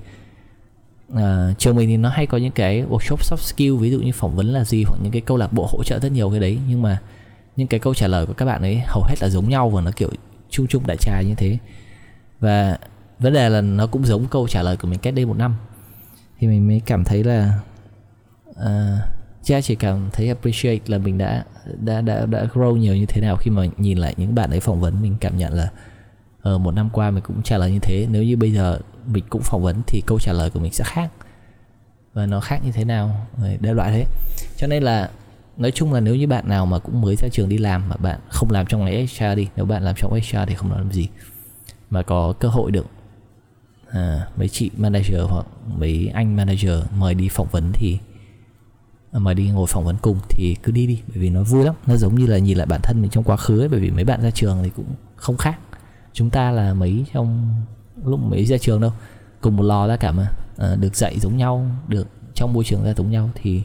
Uh, 1.13 1.57
trường 1.57 1.75
mình 1.75 1.89
thì 1.89 1.97
nó 1.97 2.09
hay 2.09 2.27
có 2.27 2.37
những 2.37 2.51
cái 2.51 2.83
workshop 2.89 3.17
soft 3.17 3.37
skill 3.37 3.75
ví 3.75 3.91
dụ 3.91 3.99
như 3.99 4.11
phỏng 4.11 4.35
vấn 4.35 4.53
là 4.53 4.63
gì 4.63 4.83
hoặc 4.83 4.99
những 5.03 5.11
cái 5.11 5.21
câu 5.21 5.37
lạc 5.37 5.53
bộ 5.53 5.67
hỗ 5.71 5.83
trợ 5.83 5.99
rất 5.99 6.11
nhiều 6.11 6.29
cái 6.29 6.39
đấy 6.39 6.59
nhưng 6.69 6.81
mà 6.81 6.97
những 7.55 7.67
cái 7.67 7.79
câu 7.79 7.93
trả 7.93 8.07
lời 8.07 8.25
của 8.25 8.33
các 8.33 8.45
bạn 8.45 8.61
ấy 8.61 8.81
hầu 8.87 9.03
hết 9.03 9.15
là 9.21 9.29
giống 9.29 9.49
nhau 9.49 9.69
và 9.69 9.81
nó 9.81 9.91
kiểu 9.95 10.09
chung 10.55 10.67
chung 10.67 10.87
đại 10.87 10.97
trà 10.97 11.21
như 11.21 11.35
thế. 11.35 11.57
Và 12.39 12.77
vấn 13.19 13.33
đề 13.33 13.49
là 13.49 13.61
nó 13.61 13.87
cũng 13.87 14.05
giống 14.05 14.27
câu 14.27 14.47
trả 14.47 14.61
lời 14.61 14.77
của 14.77 14.87
mình 14.87 14.99
cách 14.99 15.13
đây 15.13 15.25
một 15.25 15.37
năm. 15.37 15.55
Thì 16.39 16.47
mình 16.47 16.67
mới 16.67 16.81
cảm 16.85 17.03
thấy 17.03 17.23
là 17.23 17.59
à, 18.55 18.97
uh, 18.97 19.43
cha 19.43 19.61
chỉ 19.61 19.75
cảm 19.75 20.09
thấy 20.13 20.27
appreciate 20.27 20.79
là 20.87 20.97
mình 20.97 21.17
đã 21.17 21.43
đã 21.79 22.01
đã 22.01 22.25
đã 22.25 22.45
grow 22.53 22.75
nhiều 22.75 22.95
như 22.95 23.05
thế 23.05 23.21
nào 23.21 23.37
khi 23.37 23.51
mà 23.51 23.65
nhìn 23.77 23.97
lại 23.97 24.13
những 24.17 24.35
bạn 24.35 24.49
ấy 24.49 24.59
phỏng 24.59 24.81
vấn. 24.81 25.01
Mình 25.01 25.15
cảm 25.19 25.37
nhận 25.37 25.53
là 25.53 25.71
ở 26.41 26.55
uh, 26.55 26.61
một 26.61 26.71
năm 26.71 26.89
qua 26.89 27.11
mình 27.11 27.23
cũng 27.23 27.43
trả 27.43 27.57
lời 27.57 27.71
như 27.71 27.79
thế. 27.79 28.07
Nếu 28.11 28.23
như 28.23 28.37
bây 28.37 28.51
giờ 28.53 28.79
mình 29.07 29.23
cũng 29.29 29.41
phỏng 29.41 29.61
vấn 29.61 29.81
thì 29.87 30.01
câu 30.05 30.19
trả 30.19 30.33
lời 30.33 30.49
của 30.49 30.59
mình 30.59 30.73
sẽ 30.73 30.83
khác. 30.87 31.11
Và 32.13 32.25
nó 32.25 32.39
khác 32.39 32.59
như 32.65 32.71
thế 32.71 32.85
nào 32.85 33.27
đại 33.59 33.73
loại 33.73 33.91
thế 33.91 34.05
cho 34.57 34.67
nên 34.67 34.83
là 34.83 35.09
nói 35.57 35.71
chung 35.71 35.93
là 35.93 35.99
nếu 35.99 36.15
như 36.15 36.27
bạn 36.27 36.49
nào 36.49 36.65
mà 36.65 36.79
cũng 36.79 37.01
mới 37.01 37.15
ra 37.15 37.27
trường 37.31 37.49
đi 37.49 37.57
làm 37.57 37.89
mà 37.89 37.95
bạn 37.95 38.19
không 38.29 38.51
làm 38.51 38.65
trong 38.65 38.85
ngành 38.85 39.07
HR 39.07 39.37
đi 39.37 39.47
nếu 39.55 39.65
bạn 39.65 39.83
làm 39.83 39.95
trong 39.97 40.13
HR 40.13 40.37
thì 40.47 40.55
không 40.55 40.71
làm 40.71 40.91
gì. 40.91 41.07
Mà 41.89 42.01
có 42.01 42.33
cơ 42.39 42.47
hội 42.47 42.71
được 42.71 42.85
à, 43.89 44.27
mấy 44.37 44.49
chị 44.49 44.71
manager 44.77 45.21
hoặc 45.29 45.45
mấy 45.77 46.11
anh 46.13 46.35
manager 46.35 46.71
mời 46.97 47.13
đi 47.13 47.29
phỏng 47.29 47.47
vấn 47.51 47.71
thì 47.73 47.97
à, 49.11 49.19
mời 49.19 49.35
đi 49.35 49.49
ngồi 49.49 49.67
phỏng 49.67 49.85
vấn 49.85 49.95
cùng 50.01 50.19
thì 50.29 50.55
cứ 50.63 50.71
đi 50.71 50.87
đi 50.87 51.01
bởi 51.07 51.17
vì 51.17 51.29
nó 51.29 51.43
vui 51.43 51.65
lắm. 51.65 51.75
Nó 51.87 51.95
giống 51.95 52.15
như 52.15 52.25
là 52.25 52.37
nhìn 52.37 52.57
lại 52.57 52.67
bản 52.67 52.81
thân 52.83 53.01
mình 53.01 53.11
trong 53.11 53.23
quá 53.23 53.37
khứ 53.37 53.59
ấy 53.59 53.67
bởi 53.67 53.79
vì 53.79 53.91
mấy 53.91 54.03
bạn 54.03 54.21
ra 54.21 54.31
trường 54.31 54.57
thì 54.63 54.69
cũng 54.75 54.95
không 55.15 55.37
khác. 55.37 55.59
Chúng 56.13 56.29
ta 56.29 56.51
là 56.51 56.73
mấy 56.73 57.05
trong 57.13 57.55
lúc 58.05 58.19
mấy 58.19 58.45
ra 58.45 58.57
trường 58.57 58.81
đâu 58.81 58.91
cùng 59.41 59.55
một 59.55 59.63
lò 59.63 59.87
ra 59.87 59.97
cả 59.97 60.11
mà 60.11 60.31
à, 60.57 60.75
được 60.75 60.95
dạy 60.95 61.19
giống 61.19 61.37
nhau 61.37 61.65
được 61.87 62.07
trong 62.33 62.53
môi 62.53 62.63
trường 62.63 62.83
ra 62.83 62.93
giống 62.97 63.11
nhau 63.11 63.29
thì 63.35 63.63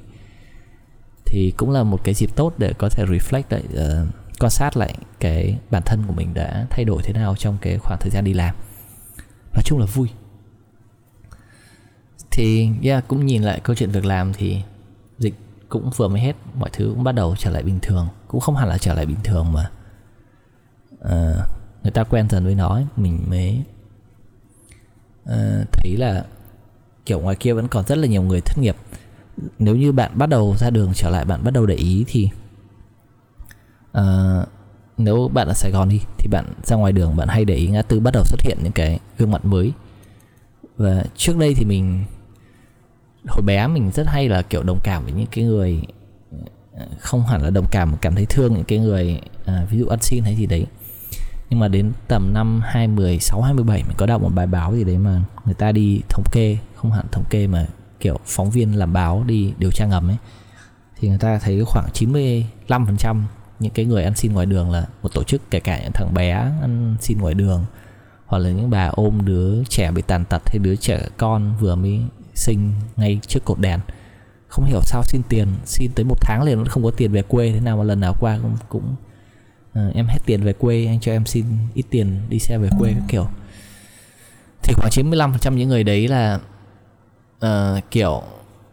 thì 1.30 1.52
cũng 1.56 1.70
là 1.70 1.82
một 1.82 2.04
cái 2.04 2.14
dịp 2.14 2.30
tốt 2.36 2.54
để 2.58 2.72
có 2.78 2.88
thể 2.88 3.04
reflect 3.04 3.42
lại 3.50 3.62
uh, 3.72 4.08
quan 4.40 4.50
sát 4.50 4.76
lại 4.76 4.94
cái 5.20 5.58
bản 5.70 5.82
thân 5.86 6.02
của 6.06 6.12
mình 6.12 6.34
đã 6.34 6.66
thay 6.70 6.84
đổi 6.84 7.02
thế 7.02 7.12
nào 7.12 7.36
trong 7.36 7.58
cái 7.60 7.78
khoảng 7.78 7.98
thời 8.00 8.10
gian 8.10 8.24
đi 8.24 8.32
làm. 8.32 8.54
Nói 9.52 9.62
chung 9.64 9.78
là 9.78 9.86
vui. 9.86 10.08
Thì 12.30 12.68
yeah 12.82 13.08
cũng 13.08 13.26
nhìn 13.26 13.42
lại 13.42 13.60
câu 13.62 13.76
chuyện 13.76 13.90
việc 13.90 14.04
làm 14.04 14.32
thì 14.32 14.62
dịch 15.18 15.34
cũng 15.68 15.90
vừa 15.96 16.08
mới 16.08 16.20
hết 16.20 16.36
mọi 16.54 16.70
thứ 16.72 16.92
cũng 16.94 17.04
bắt 17.04 17.12
đầu 17.12 17.36
trở 17.38 17.50
lại 17.50 17.62
bình 17.62 17.78
thường. 17.82 18.08
Cũng 18.28 18.40
không 18.40 18.56
hẳn 18.56 18.68
là 18.68 18.78
trở 18.78 18.94
lại 18.94 19.06
bình 19.06 19.18
thường 19.24 19.52
mà 19.52 19.70
uh, 20.94 21.48
người 21.82 21.92
ta 21.94 22.04
quen 22.04 22.28
dần 22.30 22.44
với 22.44 22.54
nó 22.54 22.80
mình 22.96 23.24
mới 23.28 23.62
uh, 25.22 25.72
thấy 25.72 25.96
là 25.96 26.24
kiểu 27.06 27.20
ngoài 27.20 27.36
kia 27.36 27.52
vẫn 27.52 27.68
còn 27.68 27.86
rất 27.86 27.98
là 27.98 28.06
nhiều 28.06 28.22
người 28.22 28.40
thất 28.40 28.58
nghiệp 28.58 28.76
nếu 29.58 29.76
như 29.76 29.92
bạn 29.92 30.10
bắt 30.14 30.28
đầu 30.28 30.56
ra 30.58 30.70
đường 30.70 30.92
trở 30.94 31.10
lại 31.10 31.24
bạn 31.24 31.44
bắt 31.44 31.50
đầu 31.50 31.66
để 31.66 31.74
ý 31.74 32.04
thì 32.08 32.30
uh, 33.98 34.48
nếu 35.04 35.30
bạn 35.34 35.48
ở 35.48 35.54
Sài 35.54 35.70
Gòn 35.70 35.88
đi 35.88 36.00
thì 36.18 36.28
bạn 36.28 36.44
ra 36.62 36.76
ngoài 36.76 36.92
đường 36.92 37.16
bạn 37.16 37.28
hay 37.28 37.44
để 37.44 37.54
ý 37.54 37.66
ngã 37.66 37.82
tư 37.82 38.00
bắt 38.00 38.10
đầu 38.14 38.24
xuất 38.24 38.42
hiện 38.42 38.58
những 38.62 38.72
cái 38.72 38.98
gương 39.18 39.30
mặt 39.30 39.44
mới. 39.44 39.72
Và 40.76 41.04
trước 41.16 41.36
đây 41.36 41.54
thì 41.54 41.64
mình 41.64 42.04
hồi 43.28 43.42
bé 43.42 43.66
mình 43.66 43.90
rất 43.90 44.06
hay 44.06 44.28
là 44.28 44.42
kiểu 44.42 44.62
đồng 44.62 44.78
cảm 44.82 45.04
với 45.04 45.12
những 45.12 45.26
cái 45.30 45.44
người 45.44 45.82
ờ, 46.76 46.86
không 46.98 47.26
hẳn 47.26 47.42
là 47.42 47.50
đồng 47.50 47.66
cảm 47.70 47.90
mà 47.90 47.98
cảm 48.00 48.14
thấy 48.14 48.26
thương 48.26 48.54
những 48.54 48.64
cái 48.64 48.78
người 48.78 49.20
à, 49.46 49.66
ví 49.70 49.78
dụ 49.78 49.86
ăn 49.86 49.98
xin 50.02 50.24
hay 50.24 50.36
gì 50.36 50.46
đấy. 50.46 50.66
Nhưng 51.50 51.60
mà 51.60 51.68
đến 51.68 51.92
tầm 52.08 52.32
năm 52.32 52.60
2016 52.64 53.42
27 53.42 53.82
mình 53.88 53.96
có 53.96 54.06
đọc 54.06 54.22
một 54.22 54.30
bài 54.34 54.46
báo 54.46 54.74
gì 54.74 54.84
đấy 54.84 54.98
mà 54.98 55.22
người 55.44 55.54
ta 55.54 55.72
đi 55.72 56.00
thống 56.08 56.24
kê 56.32 56.58
không 56.74 56.92
hẳn 56.92 57.06
thống 57.12 57.24
kê 57.30 57.46
mà 57.46 57.66
kiểu 58.00 58.18
phóng 58.26 58.50
viên 58.50 58.78
làm 58.78 58.92
báo 58.92 59.24
đi 59.26 59.52
điều 59.58 59.70
tra 59.70 59.86
ngầm 59.86 60.10
ấy 60.10 60.16
thì 61.00 61.08
người 61.08 61.18
ta 61.18 61.38
thấy 61.38 61.64
khoảng 61.66 61.88
95% 61.94 63.22
những 63.60 63.72
cái 63.72 63.84
người 63.84 64.04
ăn 64.04 64.14
xin 64.14 64.32
ngoài 64.32 64.46
đường 64.46 64.70
là 64.70 64.86
một 65.02 65.08
tổ 65.14 65.22
chức 65.22 65.50
kể 65.50 65.60
cả 65.60 65.80
những 65.82 65.92
thằng 65.92 66.14
bé 66.14 66.30
ăn 66.30 66.96
xin 67.00 67.18
ngoài 67.18 67.34
đường 67.34 67.64
hoặc 68.26 68.38
là 68.38 68.50
những 68.50 68.70
bà 68.70 68.86
ôm 68.86 69.24
đứa 69.24 69.64
trẻ 69.64 69.90
bị 69.90 70.02
tàn 70.02 70.24
tật 70.24 70.42
hay 70.46 70.58
đứa 70.58 70.76
trẻ 70.76 71.00
con 71.16 71.54
vừa 71.60 71.74
mới 71.74 72.00
sinh 72.34 72.72
ngay 72.96 73.20
trước 73.26 73.44
cột 73.44 73.58
đèn. 73.58 73.80
Không 74.48 74.64
hiểu 74.64 74.80
sao 74.82 75.02
xin 75.04 75.22
tiền 75.28 75.48
xin 75.64 75.90
tới 75.94 76.04
một 76.04 76.16
tháng 76.20 76.42
liền 76.42 76.58
vẫn 76.58 76.66
không 76.66 76.84
có 76.84 76.90
tiền 76.90 77.12
về 77.12 77.22
quê 77.22 77.52
thế 77.52 77.60
nào 77.60 77.76
mà 77.76 77.84
lần 77.84 78.00
nào 78.00 78.14
qua 78.20 78.38
cũng 78.42 78.56
cũng 78.68 78.94
uh, 79.78 79.94
em 79.94 80.06
hết 80.06 80.18
tiền 80.26 80.42
về 80.42 80.52
quê 80.52 80.86
anh 80.86 81.00
cho 81.00 81.12
em 81.12 81.26
xin 81.26 81.44
ít 81.74 81.84
tiền 81.90 82.20
đi 82.28 82.38
xe 82.38 82.58
về 82.58 82.68
quê 82.78 82.92
các 82.94 83.04
kiểu. 83.08 83.26
Thì 84.62 84.74
khoảng 84.76 84.90
95% 84.90 85.54
những 85.54 85.68
người 85.68 85.84
đấy 85.84 86.08
là 86.08 86.38
uh, 87.46 87.90
kiểu 87.90 88.22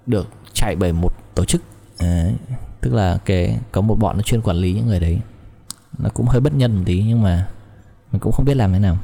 được 0.06 0.28
chạy 0.54 0.76
bởi 0.76 0.94
một 0.94 1.14
tổ 1.36 1.46
chức. 1.46 1.62
Đấy. 2.00 2.34
tức 2.82 2.94
là 2.94 3.18
cái 3.26 3.60
có 3.72 3.82
một 3.82 3.96
bọn 4.00 4.18
nó 4.18 4.22
chuyên 4.22 4.42
quản 4.42 4.58
lý 4.58 4.74
những 4.74 4.88
người 4.88 5.00
đấy. 5.00 5.20
Nó 5.98 6.10
cũng 6.10 6.28
hơi 6.28 6.42
bất 6.42 6.54
nhân 6.54 6.76
một 6.76 6.84
tí 6.86 7.04
nhưng 7.08 7.22
mà 7.22 7.48
mình 8.12 8.20
cũng 8.20 8.32
không 8.32 8.46
biết 8.46 8.58
làm 8.58 8.74
thế 8.74 8.80
nào. 8.80 8.98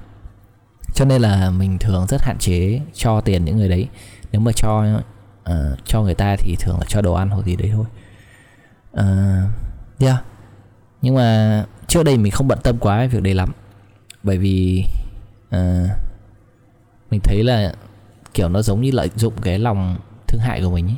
Cho 0.94 1.06
nên 1.06 1.22
là 1.22 1.50
mình 1.50 1.78
thường 1.80 2.06
rất 2.10 2.22
hạn 2.22 2.38
chế 2.40 2.82
cho 2.94 3.22
tiền 3.22 3.46
những 3.46 3.58
người 3.58 3.70
đấy. 3.70 3.88
Nếu 4.32 4.42
mà 4.42 4.52
cho 4.56 4.86
uh, 5.50 5.80
cho 5.86 6.02
người 6.02 6.14
ta 6.16 6.36
thì 6.40 6.56
thường 6.60 6.78
là 6.80 6.86
cho 6.88 7.02
đồ 7.02 7.14
ăn 7.14 7.30
hoặc 7.30 7.46
gì 7.46 7.56
đấy 7.56 7.72
thôi. 7.74 7.86
Uh, 9.00 9.50
yeah. 10.00 10.24
Nhưng 11.02 11.16
mà 11.16 11.66
trước 11.88 12.04
đây 12.04 12.18
mình 12.18 12.32
không 12.32 12.48
bận 12.48 12.60
tâm 12.64 12.78
quá 12.78 13.08
việc 13.12 13.24
đấy 13.24 13.34
lắm. 13.34 13.54
Bởi 14.24 14.38
vì 14.38 14.86
uh, 15.56 15.90
mình 17.12 17.20
thấy 17.24 17.44
là 17.44 17.74
kiểu 18.34 18.50
nó 18.50 18.62
giống 18.62 18.82
như 18.82 18.92
lợi 18.92 19.10
dụng 19.16 19.34
cái 19.42 19.60
lòng 19.60 19.98
thương 20.28 20.42
hại 20.42 20.62
của 20.62 20.72
mình 20.72 20.88
ấy. 20.88 20.98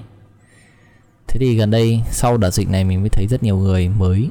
thế 1.27 1.39
thì 1.39 1.55
gần 1.55 1.71
đây 1.71 2.01
sau 2.11 2.37
đợt 2.37 2.51
dịch 2.51 2.69
này 2.69 2.83
mình 2.83 3.01
mới 3.01 3.09
thấy 3.09 3.27
rất 3.29 3.43
nhiều 3.43 3.57
người 3.57 3.89
mới 3.89 4.29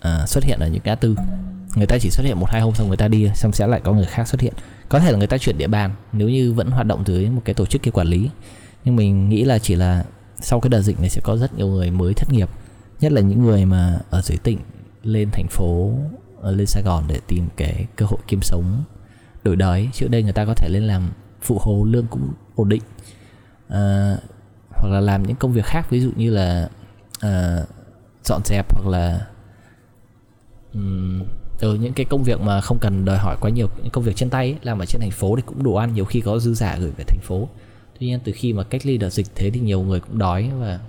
à, 0.00 0.26
xuất 0.26 0.44
hiện 0.44 0.58
ở 0.60 0.68
những 0.68 0.82
ngã 0.84 0.94
tư. 0.94 1.16
Người 1.74 1.86
ta 1.86 1.96
chỉ 2.00 2.10
xuất 2.10 2.24
hiện 2.26 2.40
một 2.40 2.50
hai 2.50 2.60
hôm 2.60 2.74
xong 2.74 2.88
người 2.88 2.96
ta 2.96 3.08
đi 3.08 3.30
xong 3.34 3.52
sẽ 3.52 3.66
lại 3.66 3.80
có 3.84 3.92
người 3.92 4.06
khác 4.06 4.28
xuất 4.28 4.40
hiện. 4.40 4.54
Có 4.88 4.98
thể 4.98 5.12
là 5.12 5.18
người 5.18 5.26
ta 5.26 5.38
chuyển 5.38 5.58
địa 5.58 5.66
bàn 5.66 5.90
nếu 6.12 6.28
như 6.28 6.52
vẫn 6.52 6.70
hoạt 6.70 6.86
động 6.86 7.04
dưới 7.06 7.30
một 7.30 7.42
cái 7.44 7.54
tổ 7.54 7.66
chức 7.66 7.82
kia 7.82 7.90
quản 7.90 8.06
lý. 8.06 8.30
Nhưng 8.84 8.96
mình 8.96 9.28
nghĩ 9.28 9.44
là 9.44 9.58
chỉ 9.58 9.74
là 9.74 10.04
sau 10.40 10.60
cái 10.60 10.70
đợt 10.70 10.82
dịch 10.82 11.00
này 11.00 11.08
sẽ 11.08 11.20
có 11.24 11.36
rất 11.36 11.54
nhiều 11.54 11.68
người 11.68 11.90
mới 11.90 12.14
thất 12.14 12.32
nghiệp. 12.32 12.48
Nhất 13.00 13.12
là 13.12 13.20
những 13.20 13.42
người 13.42 13.64
mà 13.64 13.98
ở 14.10 14.22
dưới 14.22 14.38
tỉnh 14.38 14.58
lên 15.02 15.28
thành 15.32 15.46
phố 15.50 15.92
lên 16.42 16.66
Sài 16.66 16.82
Gòn 16.82 17.04
để 17.08 17.20
tìm 17.26 17.48
cái 17.56 17.86
cơ 17.96 18.06
hội 18.06 18.18
kiếm 18.28 18.40
sống 18.42 18.84
đổi 19.42 19.56
đời 19.56 19.88
trước 19.92 20.08
đây 20.08 20.22
người 20.22 20.32
ta 20.32 20.44
có 20.44 20.54
thể 20.54 20.68
lên 20.68 20.82
làm 20.82 21.10
phụ 21.44 21.58
hồ 21.60 21.84
lương 21.84 22.06
cũng 22.06 22.32
ổn 22.54 22.68
định. 22.68 22.82
À, 23.68 24.16
hoặc 24.70 24.88
là 24.88 25.00
làm 25.00 25.22
những 25.22 25.36
công 25.36 25.52
việc 25.52 25.64
khác 25.64 25.90
ví 25.90 26.00
dụ 26.00 26.10
như 26.16 26.30
là 26.30 26.68
à, 27.20 27.64
dọn 28.24 28.40
dẹp 28.44 28.74
hoặc 28.74 28.90
là 28.90 29.26
um, 30.74 31.22
những 31.60 31.92
cái 31.92 32.06
công 32.10 32.22
việc 32.22 32.40
mà 32.40 32.60
không 32.60 32.78
cần 32.80 33.04
đòi 33.04 33.18
hỏi 33.18 33.36
quá 33.40 33.50
nhiều 33.50 33.68
những 33.82 33.90
công 33.90 34.04
việc 34.04 34.16
trên 34.16 34.30
tay 34.30 34.46
ấy, 34.46 34.58
làm 34.62 34.78
ở 34.78 34.84
trên 34.86 35.00
thành 35.00 35.10
phố 35.10 35.36
thì 35.36 35.42
cũng 35.46 35.62
đủ 35.62 35.76
ăn 35.76 35.94
nhiều 35.94 36.04
khi 36.04 36.20
có 36.20 36.38
dư 36.38 36.54
giả 36.54 36.76
gửi 36.80 36.90
về 36.96 37.04
thành 37.04 37.20
phố. 37.22 37.48
Tuy 37.98 38.06
nhiên 38.06 38.20
từ 38.24 38.32
khi 38.34 38.52
mà 38.52 38.62
cách 38.62 38.86
ly 38.86 38.98
đợt 38.98 39.10
dịch 39.10 39.26
thế 39.34 39.50
thì 39.50 39.60
nhiều 39.60 39.82
người 39.82 40.00
cũng 40.00 40.18
đói 40.18 40.50
và 40.58 40.80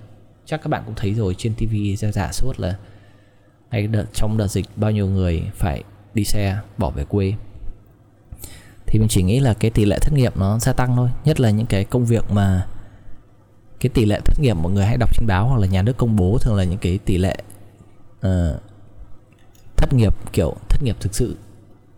chắc 0.46 0.62
các 0.62 0.70
bạn 0.70 0.84
cũng 0.86 0.96
thấy 0.96 1.14
rồi 1.14 1.36
trên 1.38 1.54
tv 1.54 1.74
ra 1.98 2.12
giả 2.12 2.32
suốt 2.32 2.60
là 2.60 2.78
hay 3.70 3.88
đợt 3.88 4.06
trong 4.14 4.38
đợt 4.38 4.48
dịch 4.48 4.66
bao 4.76 4.92
nhiêu 4.92 5.08
người 5.08 5.44
phải 5.54 5.84
đi 6.14 6.24
xe 6.24 6.60
bỏ 6.78 6.90
về 6.90 7.06
quê 7.06 7.34
thì 8.88 9.00
mình 9.00 9.08
chỉ 9.08 9.24
nghĩ 9.24 9.40
là 9.40 9.54
cái 9.54 9.72
tỷ 9.72 9.86
lệ 9.86 9.98
thất 10.02 10.14
nghiệp 10.14 10.38
nó 10.38 10.60
gia 10.60 10.74
tăng 10.74 10.96
thôi. 10.96 11.10
Nhất 11.26 11.40
là 11.40 11.50
những 11.50 11.66
cái 11.66 11.84
công 11.84 12.06
việc 12.06 12.32
mà 12.32 12.68
cái 13.80 13.90
tỷ 13.90 14.06
lệ 14.06 14.20
thất 14.26 14.40
nghiệp 14.40 14.54
mọi 14.54 14.72
người 14.72 14.86
hay 14.86 14.98
đọc 14.98 15.10
trên 15.14 15.28
báo 15.28 15.48
hoặc 15.48 15.60
là 15.60 15.68
nhà 15.68 15.82
nước 15.82 15.98
công 15.98 16.16
bố 16.16 16.38
thường 16.42 16.56
là 16.56 16.64
những 16.64 16.80
cái 16.80 17.00
tỷ 17.06 17.18
lệ 17.18 17.38
uh, 18.28 18.62
thất 19.78 19.94
nghiệp 19.94 20.16
kiểu 20.34 20.56
thất 20.70 20.84
nghiệp 20.84 20.96
thực 21.00 21.16
sự 21.16 21.38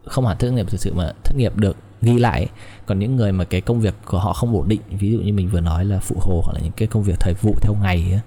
không 0.05 0.27
hẳn 0.27 0.37
thất 0.37 0.51
nghiệp 0.51 0.65
thực 0.69 0.79
sự 0.79 0.93
mà 0.93 1.11
thất 1.23 1.35
nghiệp 1.37 1.57
được 1.57 1.77
ghi 2.01 2.19
lại. 2.19 2.47
Còn 2.85 2.99
những 2.99 3.15
người 3.15 3.31
mà 3.31 3.43
cái 3.43 3.61
công 3.61 3.79
việc 3.79 3.93
của 4.05 4.19
họ 4.19 4.33
không 4.33 4.55
ổn 4.55 4.67
định 4.67 4.81
ví 4.89 5.11
dụ 5.11 5.19
như 5.19 5.33
mình 5.33 5.49
vừa 5.49 5.61
nói 5.61 5.85
là 5.85 5.99
phụ 5.99 6.15
hồ 6.19 6.41
hoặc 6.45 6.53
là 6.53 6.59
những 6.63 6.71
cái 6.71 6.87
công 6.87 7.03
việc 7.03 7.19
thời 7.19 7.33
vụ 7.33 7.55
theo 7.61 7.75
ngày 7.81 8.07
ấy, 8.11 8.21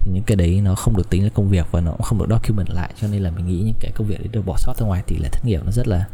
thì 0.00 0.12
những 0.14 0.24
cái 0.26 0.36
đấy 0.36 0.60
nó 0.60 0.74
không 0.74 0.96
được 0.96 1.10
tính 1.10 1.24
là 1.24 1.30
công 1.34 1.48
việc 1.48 1.66
và 1.70 1.80
nó 1.80 1.90
cũng 1.90 2.02
không 2.02 2.18
được 2.18 2.26
document 2.30 2.70
lại. 2.70 2.94
Cho 3.00 3.08
nên 3.08 3.22
là 3.22 3.30
mình 3.30 3.46
nghĩ 3.46 3.58
những 3.58 3.76
cái 3.80 3.90
công 3.94 4.06
việc 4.06 4.18
đấy 4.18 4.28
được 4.32 4.46
bỏ 4.46 4.56
sót 4.58 4.72
ra 4.78 4.86
ngoài 4.86 5.02
tỷ 5.06 5.16
lệ 5.18 5.28
thất 5.32 5.44
nghiệp 5.44 5.60
nó 5.64 5.70
rất 5.72 5.88
là 5.88 6.04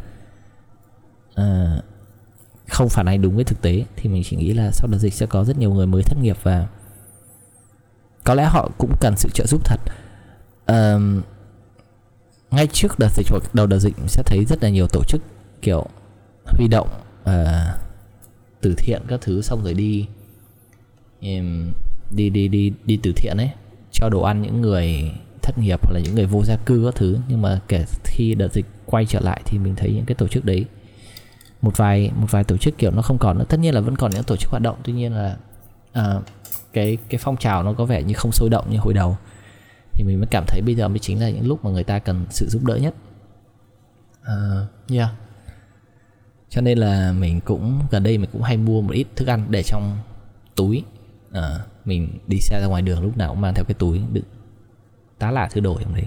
uh, 1.40 1.85
không 2.68 2.88
phản 2.88 3.06
ánh 3.06 3.23
đúng 3.23 3.35
với 3.35 3.44
thực 3.44 3.62
tế 3.62 3.85
thì 3.97 4.09
mình 4.09 4.23
chỉ 4.26 4.37
nghĩ 4.37 4.52
là 4.52 4.70
sau 4.73 4.88
đợt 4.88 4.99
dịch 4.99 5.14
sẽ 5.14 5.26
có 5.26 5.44
rất 5.44 5.59
nhiều 5.59 5.75
người 5.75 5.87
mới 5.87 6.02
thất 6.02 6.18
nghiệp 6.18 6.37
và 6.42 6.66
có 8.25 8.35
lẽ 8.35 8.44
họ 8.44 8.70
cũng 8.78 8.92
cần 9.00 9.14
sự 9.16 9.28
trợ 9.35 9.47
giúp 9.47 9.64
thật. 9.64 9.80
Uh, 10.73 11.25
ngay 12.50 12.66
trước 12.73 12.99
đợt 12.99 13.09
dịch 13.16 13.26
hoặc 13.30 13.54
đầu 13.54 13.66
đợt 13.66 13.78
dịch 13.78 13.94
sẽ 14.06 14.23
thấy 14.26 14.44
rất 14.44 14.62
là 14.62 14.68
nhiều 14.68 14.87
tổ 14.92 15.02
chức 15.09 15.23
kiểu 15.62 15.87
huy 16.44 16.68
động 16.68 16.88
uh, 17.23 17.80
từ 18.61 18.75
thiện 18.78 19.02
các 19.09 19.20
thứ 19.20 19.42
xong 19.42 19.64
rồi 19.64 19.75
đi 19.75 20.06
um, 21.20 21.73
đi 22.11 22.30
đi 22.30 22.49
đi 22.49 22.73
đi 22.85 22.99
từ 23.02 23.12
thiện 23.16 23.37
ấy 23.37 23.50
cho 23.92 24.09
đồ 24.09 24.23
ăn 24.23 24.42
những 24.42 24.61
người 24.61 25.12
thất 25.42 25.59
nghiệp 25.59 25.80
hoặc 25.82 25.92
là 25.92 26.00
những 26.04 26.14
người 26.14 26.26
vô 26.26 26.44
gia 26.44 26.56
cư 26.56 26.82
các 26.85 26.94
thứ. 26.94 27.18
Nhưng 27.28 27.42
mà 27.42 27.61
kể 27.68 27.85
khi 28.04 28.35
đợt 28.35 28.52
dịch 28.52 28.66
quay 28.87 29.06
trở 29.06 29.20
lại 29.20 29.42
thì 29.44 29.59
mình 29.59 29.75
thấy 29.76 29.92
những 29.92 30.04
cái 30.04 30.14
tổ 30.14 30.28
chức 30.28 30.44
đấy 30.44 30.64
một 31.62 31.76
vài 31.76 32.11
một 32.17 32.26
vài 32.31 32.45
tổ 32.45 32.57
chức 32.57 32.79
kiểu 32.79 32.90
nó 32.90 33.02
không 33.02 33.19
còn 33.19 33.38
nữa. 33.38 33.45
Tất 33.49 33.61
nhiên 33.61 33.75
là 33.75 33.81
vẫn 33.81 33.97
còn 33.97 34.11
những 34.11 34.23
tổ 34.23 34.37
chức 34.37 34.50
hoạt 34.50 34.62
động 34.62 34.76
tuy 34.85 34.93
nhiên 34.93 35.14
là 35.14 35.37
à, 35.93 36.21
cái 36.73 36.99
cái 37.09 37.21
phong 37.23 37.37
trào 37.37 37.62
nó 37.62 37.73
có 37.73 37.85
vẻ 37.85 38.02
như 38.02 38.14
không 38.14 38.33
sôi 38.33 38.50
động 38.50 38.71
như 38.71 38.79
hồi 38.79 38.95
đầu. 38.95 39.17
Thì 39.93 40.05
mình 40.05 40.19
mới 40.19 40.26
cảm 40.31 40.45
thấy 40.47 40.62
bây 40.67 40.75
giờ 40.75 40.88
mới 40.88 40.99
chính 40.99 41.21
là 41.21 41.31
những 41.31 41.47
lúc 41.47 41.64
mà 41.64 41.71
người 41.71 41.85
ta 41.85 41.99
cần 41.99 42.26
sự 42.31 42.49
giúp 42.49 42.64
đỡ 42.64 42.76
nhất. 42.76 42.95
Uh, 44.21 44.69
yeah. 44.90 45.11
Cho 46.49 46.61
nên 46.61 46.79
là 46.79 47.12
mình 47.12 47.40
cũng 47.40 47.81
gần 47.90 48.02
đây 48.02 48.19
mình 48.19 48.31
cũng 48.33 48.43
hay 48.43 48.57
mua 48.57 48.81
một 48.81 48.93
ít 48.93 49.07
thức 49.17 49.29
ăn 49.29 49.47
để 49.50 49.62
trong 49.62 49.99
túi. 50.55 50.85
Uh, 51.31 51.37
mình 51.85 52.19
đi 52.26 52.38
xe 52.40 52.61
ra 52.61 52.67
ngoài 52.67 52.83
đường 52.83 53.02
lúc 53.02 53.17
nào 53.17 53.29
cũng 53.29 53.40
mang 53.40 53.55
theo 53.55 53.64
cái 53.64 53.75
túi. 53.75 54.00
Đựng 54.12 54.25
tá 55.19 55.31
là 55.31 55.49
thứ 55.52 55.61
đồ 55.61 55.79
trong 55.83 55.95
đấy 55.95 56.07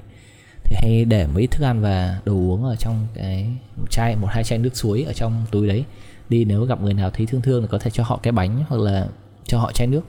thì 0.63 0.75
hay 0.79 1.05
để 1.05 1.27
mấy 1.27 1.47
thức 1.47 1.63
ăn 1.63 1.81
và 1.81 2.21
đồ 2.25 2.33
uống 2.33 2.63
ở 2.63 2.75
trong 2.75 3.07
cái 3.13 3.47
một 3.77 3.91
chai 3.91 4.15
một 4.15 4.27
hai 4.31 4.43
chai 4.43 4.59
nước 4.59 4.75
suối 4.77 5.03
ở 5.03 5.13
trong 5.13 5.45
túi 5.51 5.67
đấy. 5.67 5.85
Đi 6.29 6.45
nếu 6.45 6.65
gặp 6.65 6.81
người 6.81 6.93
nào 6.93 7.09
thấy 7.09 7.25
thương 7.25 7.41
thương 7.41 7.61
thì 7.61 7.67
có 7.71 7.79
thể 7.79 7.91
cho 7.91 8.03
họ 8.03 8.19
cái 8.23 8.31
bánh 8.31 8.63
hoặc 8.67 8.81
là 8.81 9.07
cho 9.45 9.59
họ 9.59 9.71
chai 9.71 9.87
nước. 9.87 10.01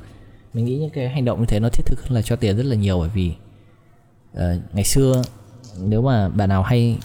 Mình 0.55 0.65
nghĩ 0.65 0.79
những 0.79 0.91
cái 0.91 1.09
hành 1.09 1.25
động 1.25 1.41
như 1.41 1.47
thế 1.47 1.61
nó 1.61 1.69
thiết 1.69 1.87
thực 1.87 2.03
hơn 2.03 2.13
là 2.13 2.23
cho 2.23 2.37
tiền 2.37 2.57
rất 2.57 2.67
là 2.67 2.77
nhiều 2.77 2.99
bởi 2.99 3.09
vì 3.15 3.33
uh, 4.33 4.75
ngày 4.75 4.85
xưa 4.85 5.23
nếu 5.81 6.03
mà 6.03 6.29
bà 6.29 6.47
nào 6.47 6.63
hay 6.63 6.99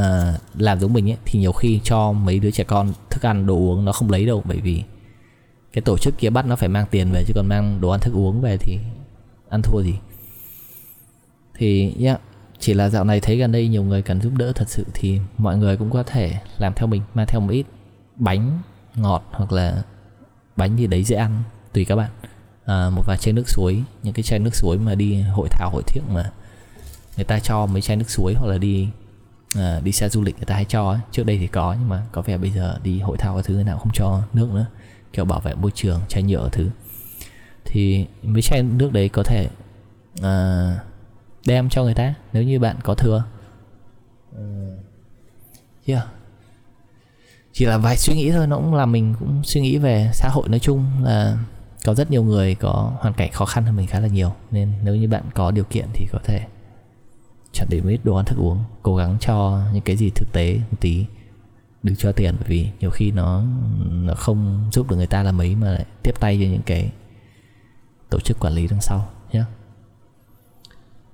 uh, 0.00 0.04
làm 0.58 0.80
giống 0.80 0.92
mình 0.92 1.10
ấy 1.10 1.16
thì 1.24 1.40
nhiều 1.40 1.52
khi 1.52 1.80
cho 1.84 2.12
mấy 2.12 2.38
đứa 2.38 2.50
trẻ 2.50 2.64
con 2.64 2.92
thức 3.10 3.26
ăn 3.26 3.46
đồ 3.46 3.54
uống 3.54 3.84
nó 3.84 3.92
không 3.92 4.10
lấy 4.10 4.26
đâu. 4.26 4.42
Bởi 4.44 4.60
vì 4.60 4.82
cái 5.72 5.82
tổ 5.82 5.98
chức 5.98 6.18
kia 6.18 6.30
bắt 6.30 6.46
nó 6.46 6.56
phải 6.56 6.68
mang 6.68 6.86
tiền 6.90 7.10
về 7.12 7.24
chứ 7.26 7.32
còn 7.36 7.46
mang 7.46 7.80
đồ 7.80 7.88
ăn 7.88 8.00
thức 8.00 8.14
uống 8.14 8.40
về 8.40 8.56
thì 8.56 8.78
ăn 9.48 9.62
thua 9.62 9.82
gì 9.82 9.94
thì 11.56 11.94
yeah, 12.04 12.20
chỉ 12.58 12.74
là 12.74 12.88
dạo 12.88 13.04
này 13.04 13.20
thấy 13.20 13.36
gần 13.36 13.52
đây 13.52 13.68
nhiều 13.68 13.82
người 13.82 14.02
cần 14.02 14.20
giúp 14.20 14.32
đỡ 14.36 14.52
thật 14.52 14.68
sự 14.68 14.84
thì 14.94 15.20
mọi 15.38 15.56
người 15.56 15.76
cũng 15.76 15.90
có 15.90 16.02
thể 16.02 16.38
làm 16.58 16.74
theo 16.74 16.86
mình 16.86 17.02
mang 17.14 17.26
theo 17.26 17.40
một 17.40 17.50
ít 17.50 17.66
bánh 18.16 18.58
ngọt 18.94 19.24
hoặc 19.30 19.52
là 19.52 19.82
bánh 20.56 20.76
gì 20.76 20.86
đấy 20.86 21.04
dễ 21.04 21.16
ăn 21.16 21.42
tùy 21.72 21.84
các 21.84 21.96
bạn. 21.96 22.10
À, 22.64 22.90
một 22.90 23.02
vài 23.06 23.18
chai 23.18 23.32
nước 23.32 23.48
suối 23.48 23.82
những 24.02 24.14
cái 24.14 24.22
chai 24.22 24.38
nước 24.38 24.54
suối 24.54 24.78
mà 24.78 24.94
đi 24.94 25.22
hội 25.22 25.48
thảo 25.50 25.70
hội 25.70 25.82
thiện 25.86 26.02
mà 26.14 26.30
người 27.16 27.24
ta 27.24 27.40
cho 27.40 27.66
mấy 27.66 27.82
chai 27.82 27.96
nước 27.96 28.10
suối 28.10 28.34
hoặc 28.34 28.48
là 28.48 28.58
đi 28.58 28.88
à, 29.56 29.80
đi 29.84 29.92
xe 29.92 30.08
du 30.08 30.22
lịch 30.22 30.36
người 30.36 30.44
ta 30.44 30.54
hay 30.54 30.64
cho 30.64 30.90
ấy. 30.90 30.98
trước 31.12 31.26
đây 31.26 31.38
thì 31.38 31.46
có 31.46 31.76
nhưng 31.78 31.88
mà 31.88 32.02
có 32.12 32.22
vẻ 32.22 32.38
bây 32.38 32.50
giờ 32.50 32.78
đi 32.82 33.00
hội 33.00 33.16
thao 33.16 33.34
cái 33.34 33.42
thứ 33.42 33.62
nào 33.62 33.78
không 33.78 33.92
cho 33.94 34.22
nước 34.32 34.48
nữa. 34.50 34.66
Kiểu 35.12 35.24
bảo 35.24 35.40
vệ 35.40 35.54
môi 35.54 35.70
trường 35.74 36.00
chai 36.08 36.22
nhựa 36.22 36.48
thứ. 36.52 36.70
Thì 37.64 38.06
mấy 38.22 38.42
chai 38.42 38.62
nước 38.62 38.92
đấy 38.92 39.08
có 39.08 39.22
thể 39.22 39.48
à, 40.22 40.78
đem 41.46 41.68
cho 41.68 41.82
người 41.82 41.94
ta 41.94 42.14
nếu 42.32 42.42
như 42.42 42.58
bạn 42.58 42.76
có 42.82 42.94
thừa. 42.94 43.24
Yeah 45.86 46.06
chỉ 47.56 47.64
là 47.64 47.78
vài 47.78 47.96
suy 47.96 48.14
nghĩ 48.14 48.32
thôi 48.32 48.46
nó 48.46 48.56
cũng 48.56 48.74
làm 48.74 48.92
mình 48.92 49.14
cũng 49.18 49.42
suy 49.44 49.60
nghĩ 49.60 49.78
về 49.78 50.10
xã 50.12 50.28
hội 50.28 50.48
nói 50.48 50.58
chung 50.58 50.84
là 51.02 51.38
có 51.84 51.94
rất 51.94 52.10
nhiều 52.10 52.22
người 52.22 52.54
có 52.54 52.92
hoàn 52.98 53.14
cảnh 53.14 53.30
khó 53.32 53.44
khăn 53.44 53.64
hơn 53.64 53.76
mình 53.76 53.86
khá 53.86 54.00
là 54.00 54.08
nhiều. 54.08 54.32
Nên 54.50 54.72
nếu 54.84 54.96
như 54.96 55.08
bạn 55.08 55.22
có 55.34 55.50
điều 55.50 55.64
kiện 55.64 55.86
thì 55.94 56.06
có 56.12 56.18
thể 56.24 56.46
chọn 57.52 57.68
để 57.70 57.80
ít 57.88 58.00
đồ 58.04 58.16
ăn 58.16 58.24
thức 58.24 58.38
uống 58.38 58.64
cố 58.82 58.96
gắng 58.96 59.16
cho 59.20 59.62
những 59.72 59.82
cái 59.82 59.96
gì 59.96 60.10
thực 60.10 60.32
tế 60.32 60.58
một 60.70 60.76
tí 60.80 61.04
đừng 61.82 61.96
cho 61.96 62.12
tiền 62.12 62.34
bởi 62.38 62.48
vì 62.48 62.68
nhiều 62.80 62.90
khi 62.90 63.10
nó 63.10 63.42
nó 63.90 64.14
không 64.14 64.68
giúp 64.72 64.90
được 64.90 64.96
người 64.96 65.06
ta 65.06 65.22
là 65.22 65.32
mấy 65.32 65.54
mà 65.54 65.70
lại 65.70 65.84
tiếp 66.02 66.20
tay 66.20 66.38
cho 66.40 66.46
những 66.50 66.62
cái 66.66 66.90
tổ 68.10 68.20
chức 68.20 68.40
quản 68.40 68.52
lý 68.52 68.66
đằng 68.68 68.80
sau 68.80 69.08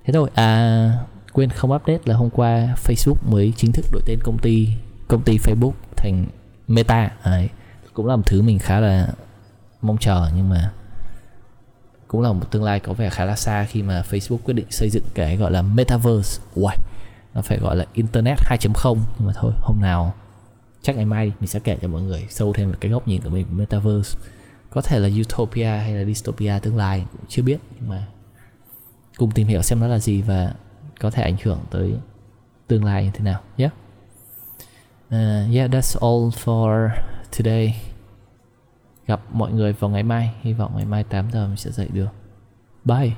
thế 0.04 0.12
thôi 0.12 0.30
à 0.34 0.92
quên 1.32 1.50
không 1.50 1.72
update 1.72 2.00
là 2.04 2.14
hôm 2.14 2.30
qua 2.30 2.74
Facebook 2.84 3.30
mới 3.30 3.52
chính 3.56 3.72
thức 3.72 3.86
đổi 3.92 4.02
tên 4.06 4.18
công 4.24 4.38
ty 4.38 4.68
công 5.08 5.22
ty 5.22 5.38
Facebook 5.38 5.72
thành 5.96 6.26
Meta 6.68 7.10
đấy 7.24 7.48
cũng 7.92 8.06
là 8.06 8.16
một 8.16 8.22
thứ 8.26 8.42
mình 8.42 8.58
khá 8.58 8.80
là 8.80 9.08
mong 9.82 9.98
chờ 9.98 10.30
nhưng 10.36 10.48
mà 10.48 10.72
cũng 12.12 12.20
là 12.20 12.32
một 12.32 12.50
tương 12.50 12.64
lai 12.64 12.80
có 12.80 12.92
vẻ 12.92 13.10
khá 13.10 13.24
là 13.24 13.36
xa 13.36 13.64
khi 13.64 13.82
mà 13.82 14.02
Facebook 14.10 14.38
quyết 14.44 14.54
định 14.54 14.66
xây 14.70 14.90
dựng 14.90 15.04
cái 15.14 15.36
gọi 15.36 15.50
là 15.50 15.62
metaverse. 15.62 16.42
Uầy, 16.54 16.76
nó 17.34 17.42
phải 17.42 17.58
gọi 17.58 17.76
là 17.76 17.84
internet 17.92 18.38
2.0 18.38 18.98
nhưng 19.18 19.26
mà 19.26 19.32
thôi, 19.36 19.52
hôm 19.60 19.80
nào 19.80 20.14
chắc 20.82 20.96
ngày 20.96 21.04
mai 21.04 21.32
mình 21.40 21.48
sẽ 21.48 21.58
kể 21.58 21.78
cho 21.82 21.88
mọi 21.88 22.02
người 22.02 22.26
sâu 22.30 22.52
thêm 22.52 22.70
về 22.70 22.76
cái 22.80 22.90
góc 22.90 23.08
nhìn 23.08 23.20
của 23.22 23.30
mình 23.30 23.46
về 23.46 23.54
metaverse. 23.54 24.18
Có 24.70 24.82
thể 24.82 24.98
là 24.98 25.08
utopia 25.20 25.64
hay 25.64 25.94
là 25.94 26.04
dystopia 26.04 26.58
tương 26.62 26.76
lai 26.76 27.04
cũng 27.12 27.20
chưa 27.28 27.42
biết 27.42 27.58
nhưng 27.80 27.88
mà 27.88 28.06
cùng 29.16 29.30
tìm 29.30 29.48
hiểu 29.48 29.62
xem 29.62 29.80
nó 29.80 29.86
là 29.86 29.98
gì 29.98 30.22
và 30.22 30.54
có 31.00 31.10
thể 31.10 31.22
ảnh 31.22 31.36
hưởng 31.42 31.60
tới 31.70 31.94
tương 32.66 32.84
lai 32.84 33.04
như 33.04 33.10
thế 33.14 33.24
nào 33.24 33.40
nhé. 33.56 33.64
Yeah? 33.64 33.72
Uh, 35.08 35.54
yeah, 35.54 35.70
that's 35.70 35.98
all 36.00 36.28
for 36.44 36.90
today 37.38 37.74
gặp 39.06 39.20
mọi 39.32 39.52
người 39.52 39.72
vào 39.72 39.90
ngày 39.90 40.02
mai 40.02 40.34
hy 40.40 40.52
vọng 40.52 40.72
ngày 40.76 40.84
mai 40.84 41.04
8 41.04 41.30
giờ 41.32 41.46
mình 41.46 41.56
sẽ 41.56 41.70
dậy 41.70 41.88
được 41.92 42.08
bye 42.84 43.10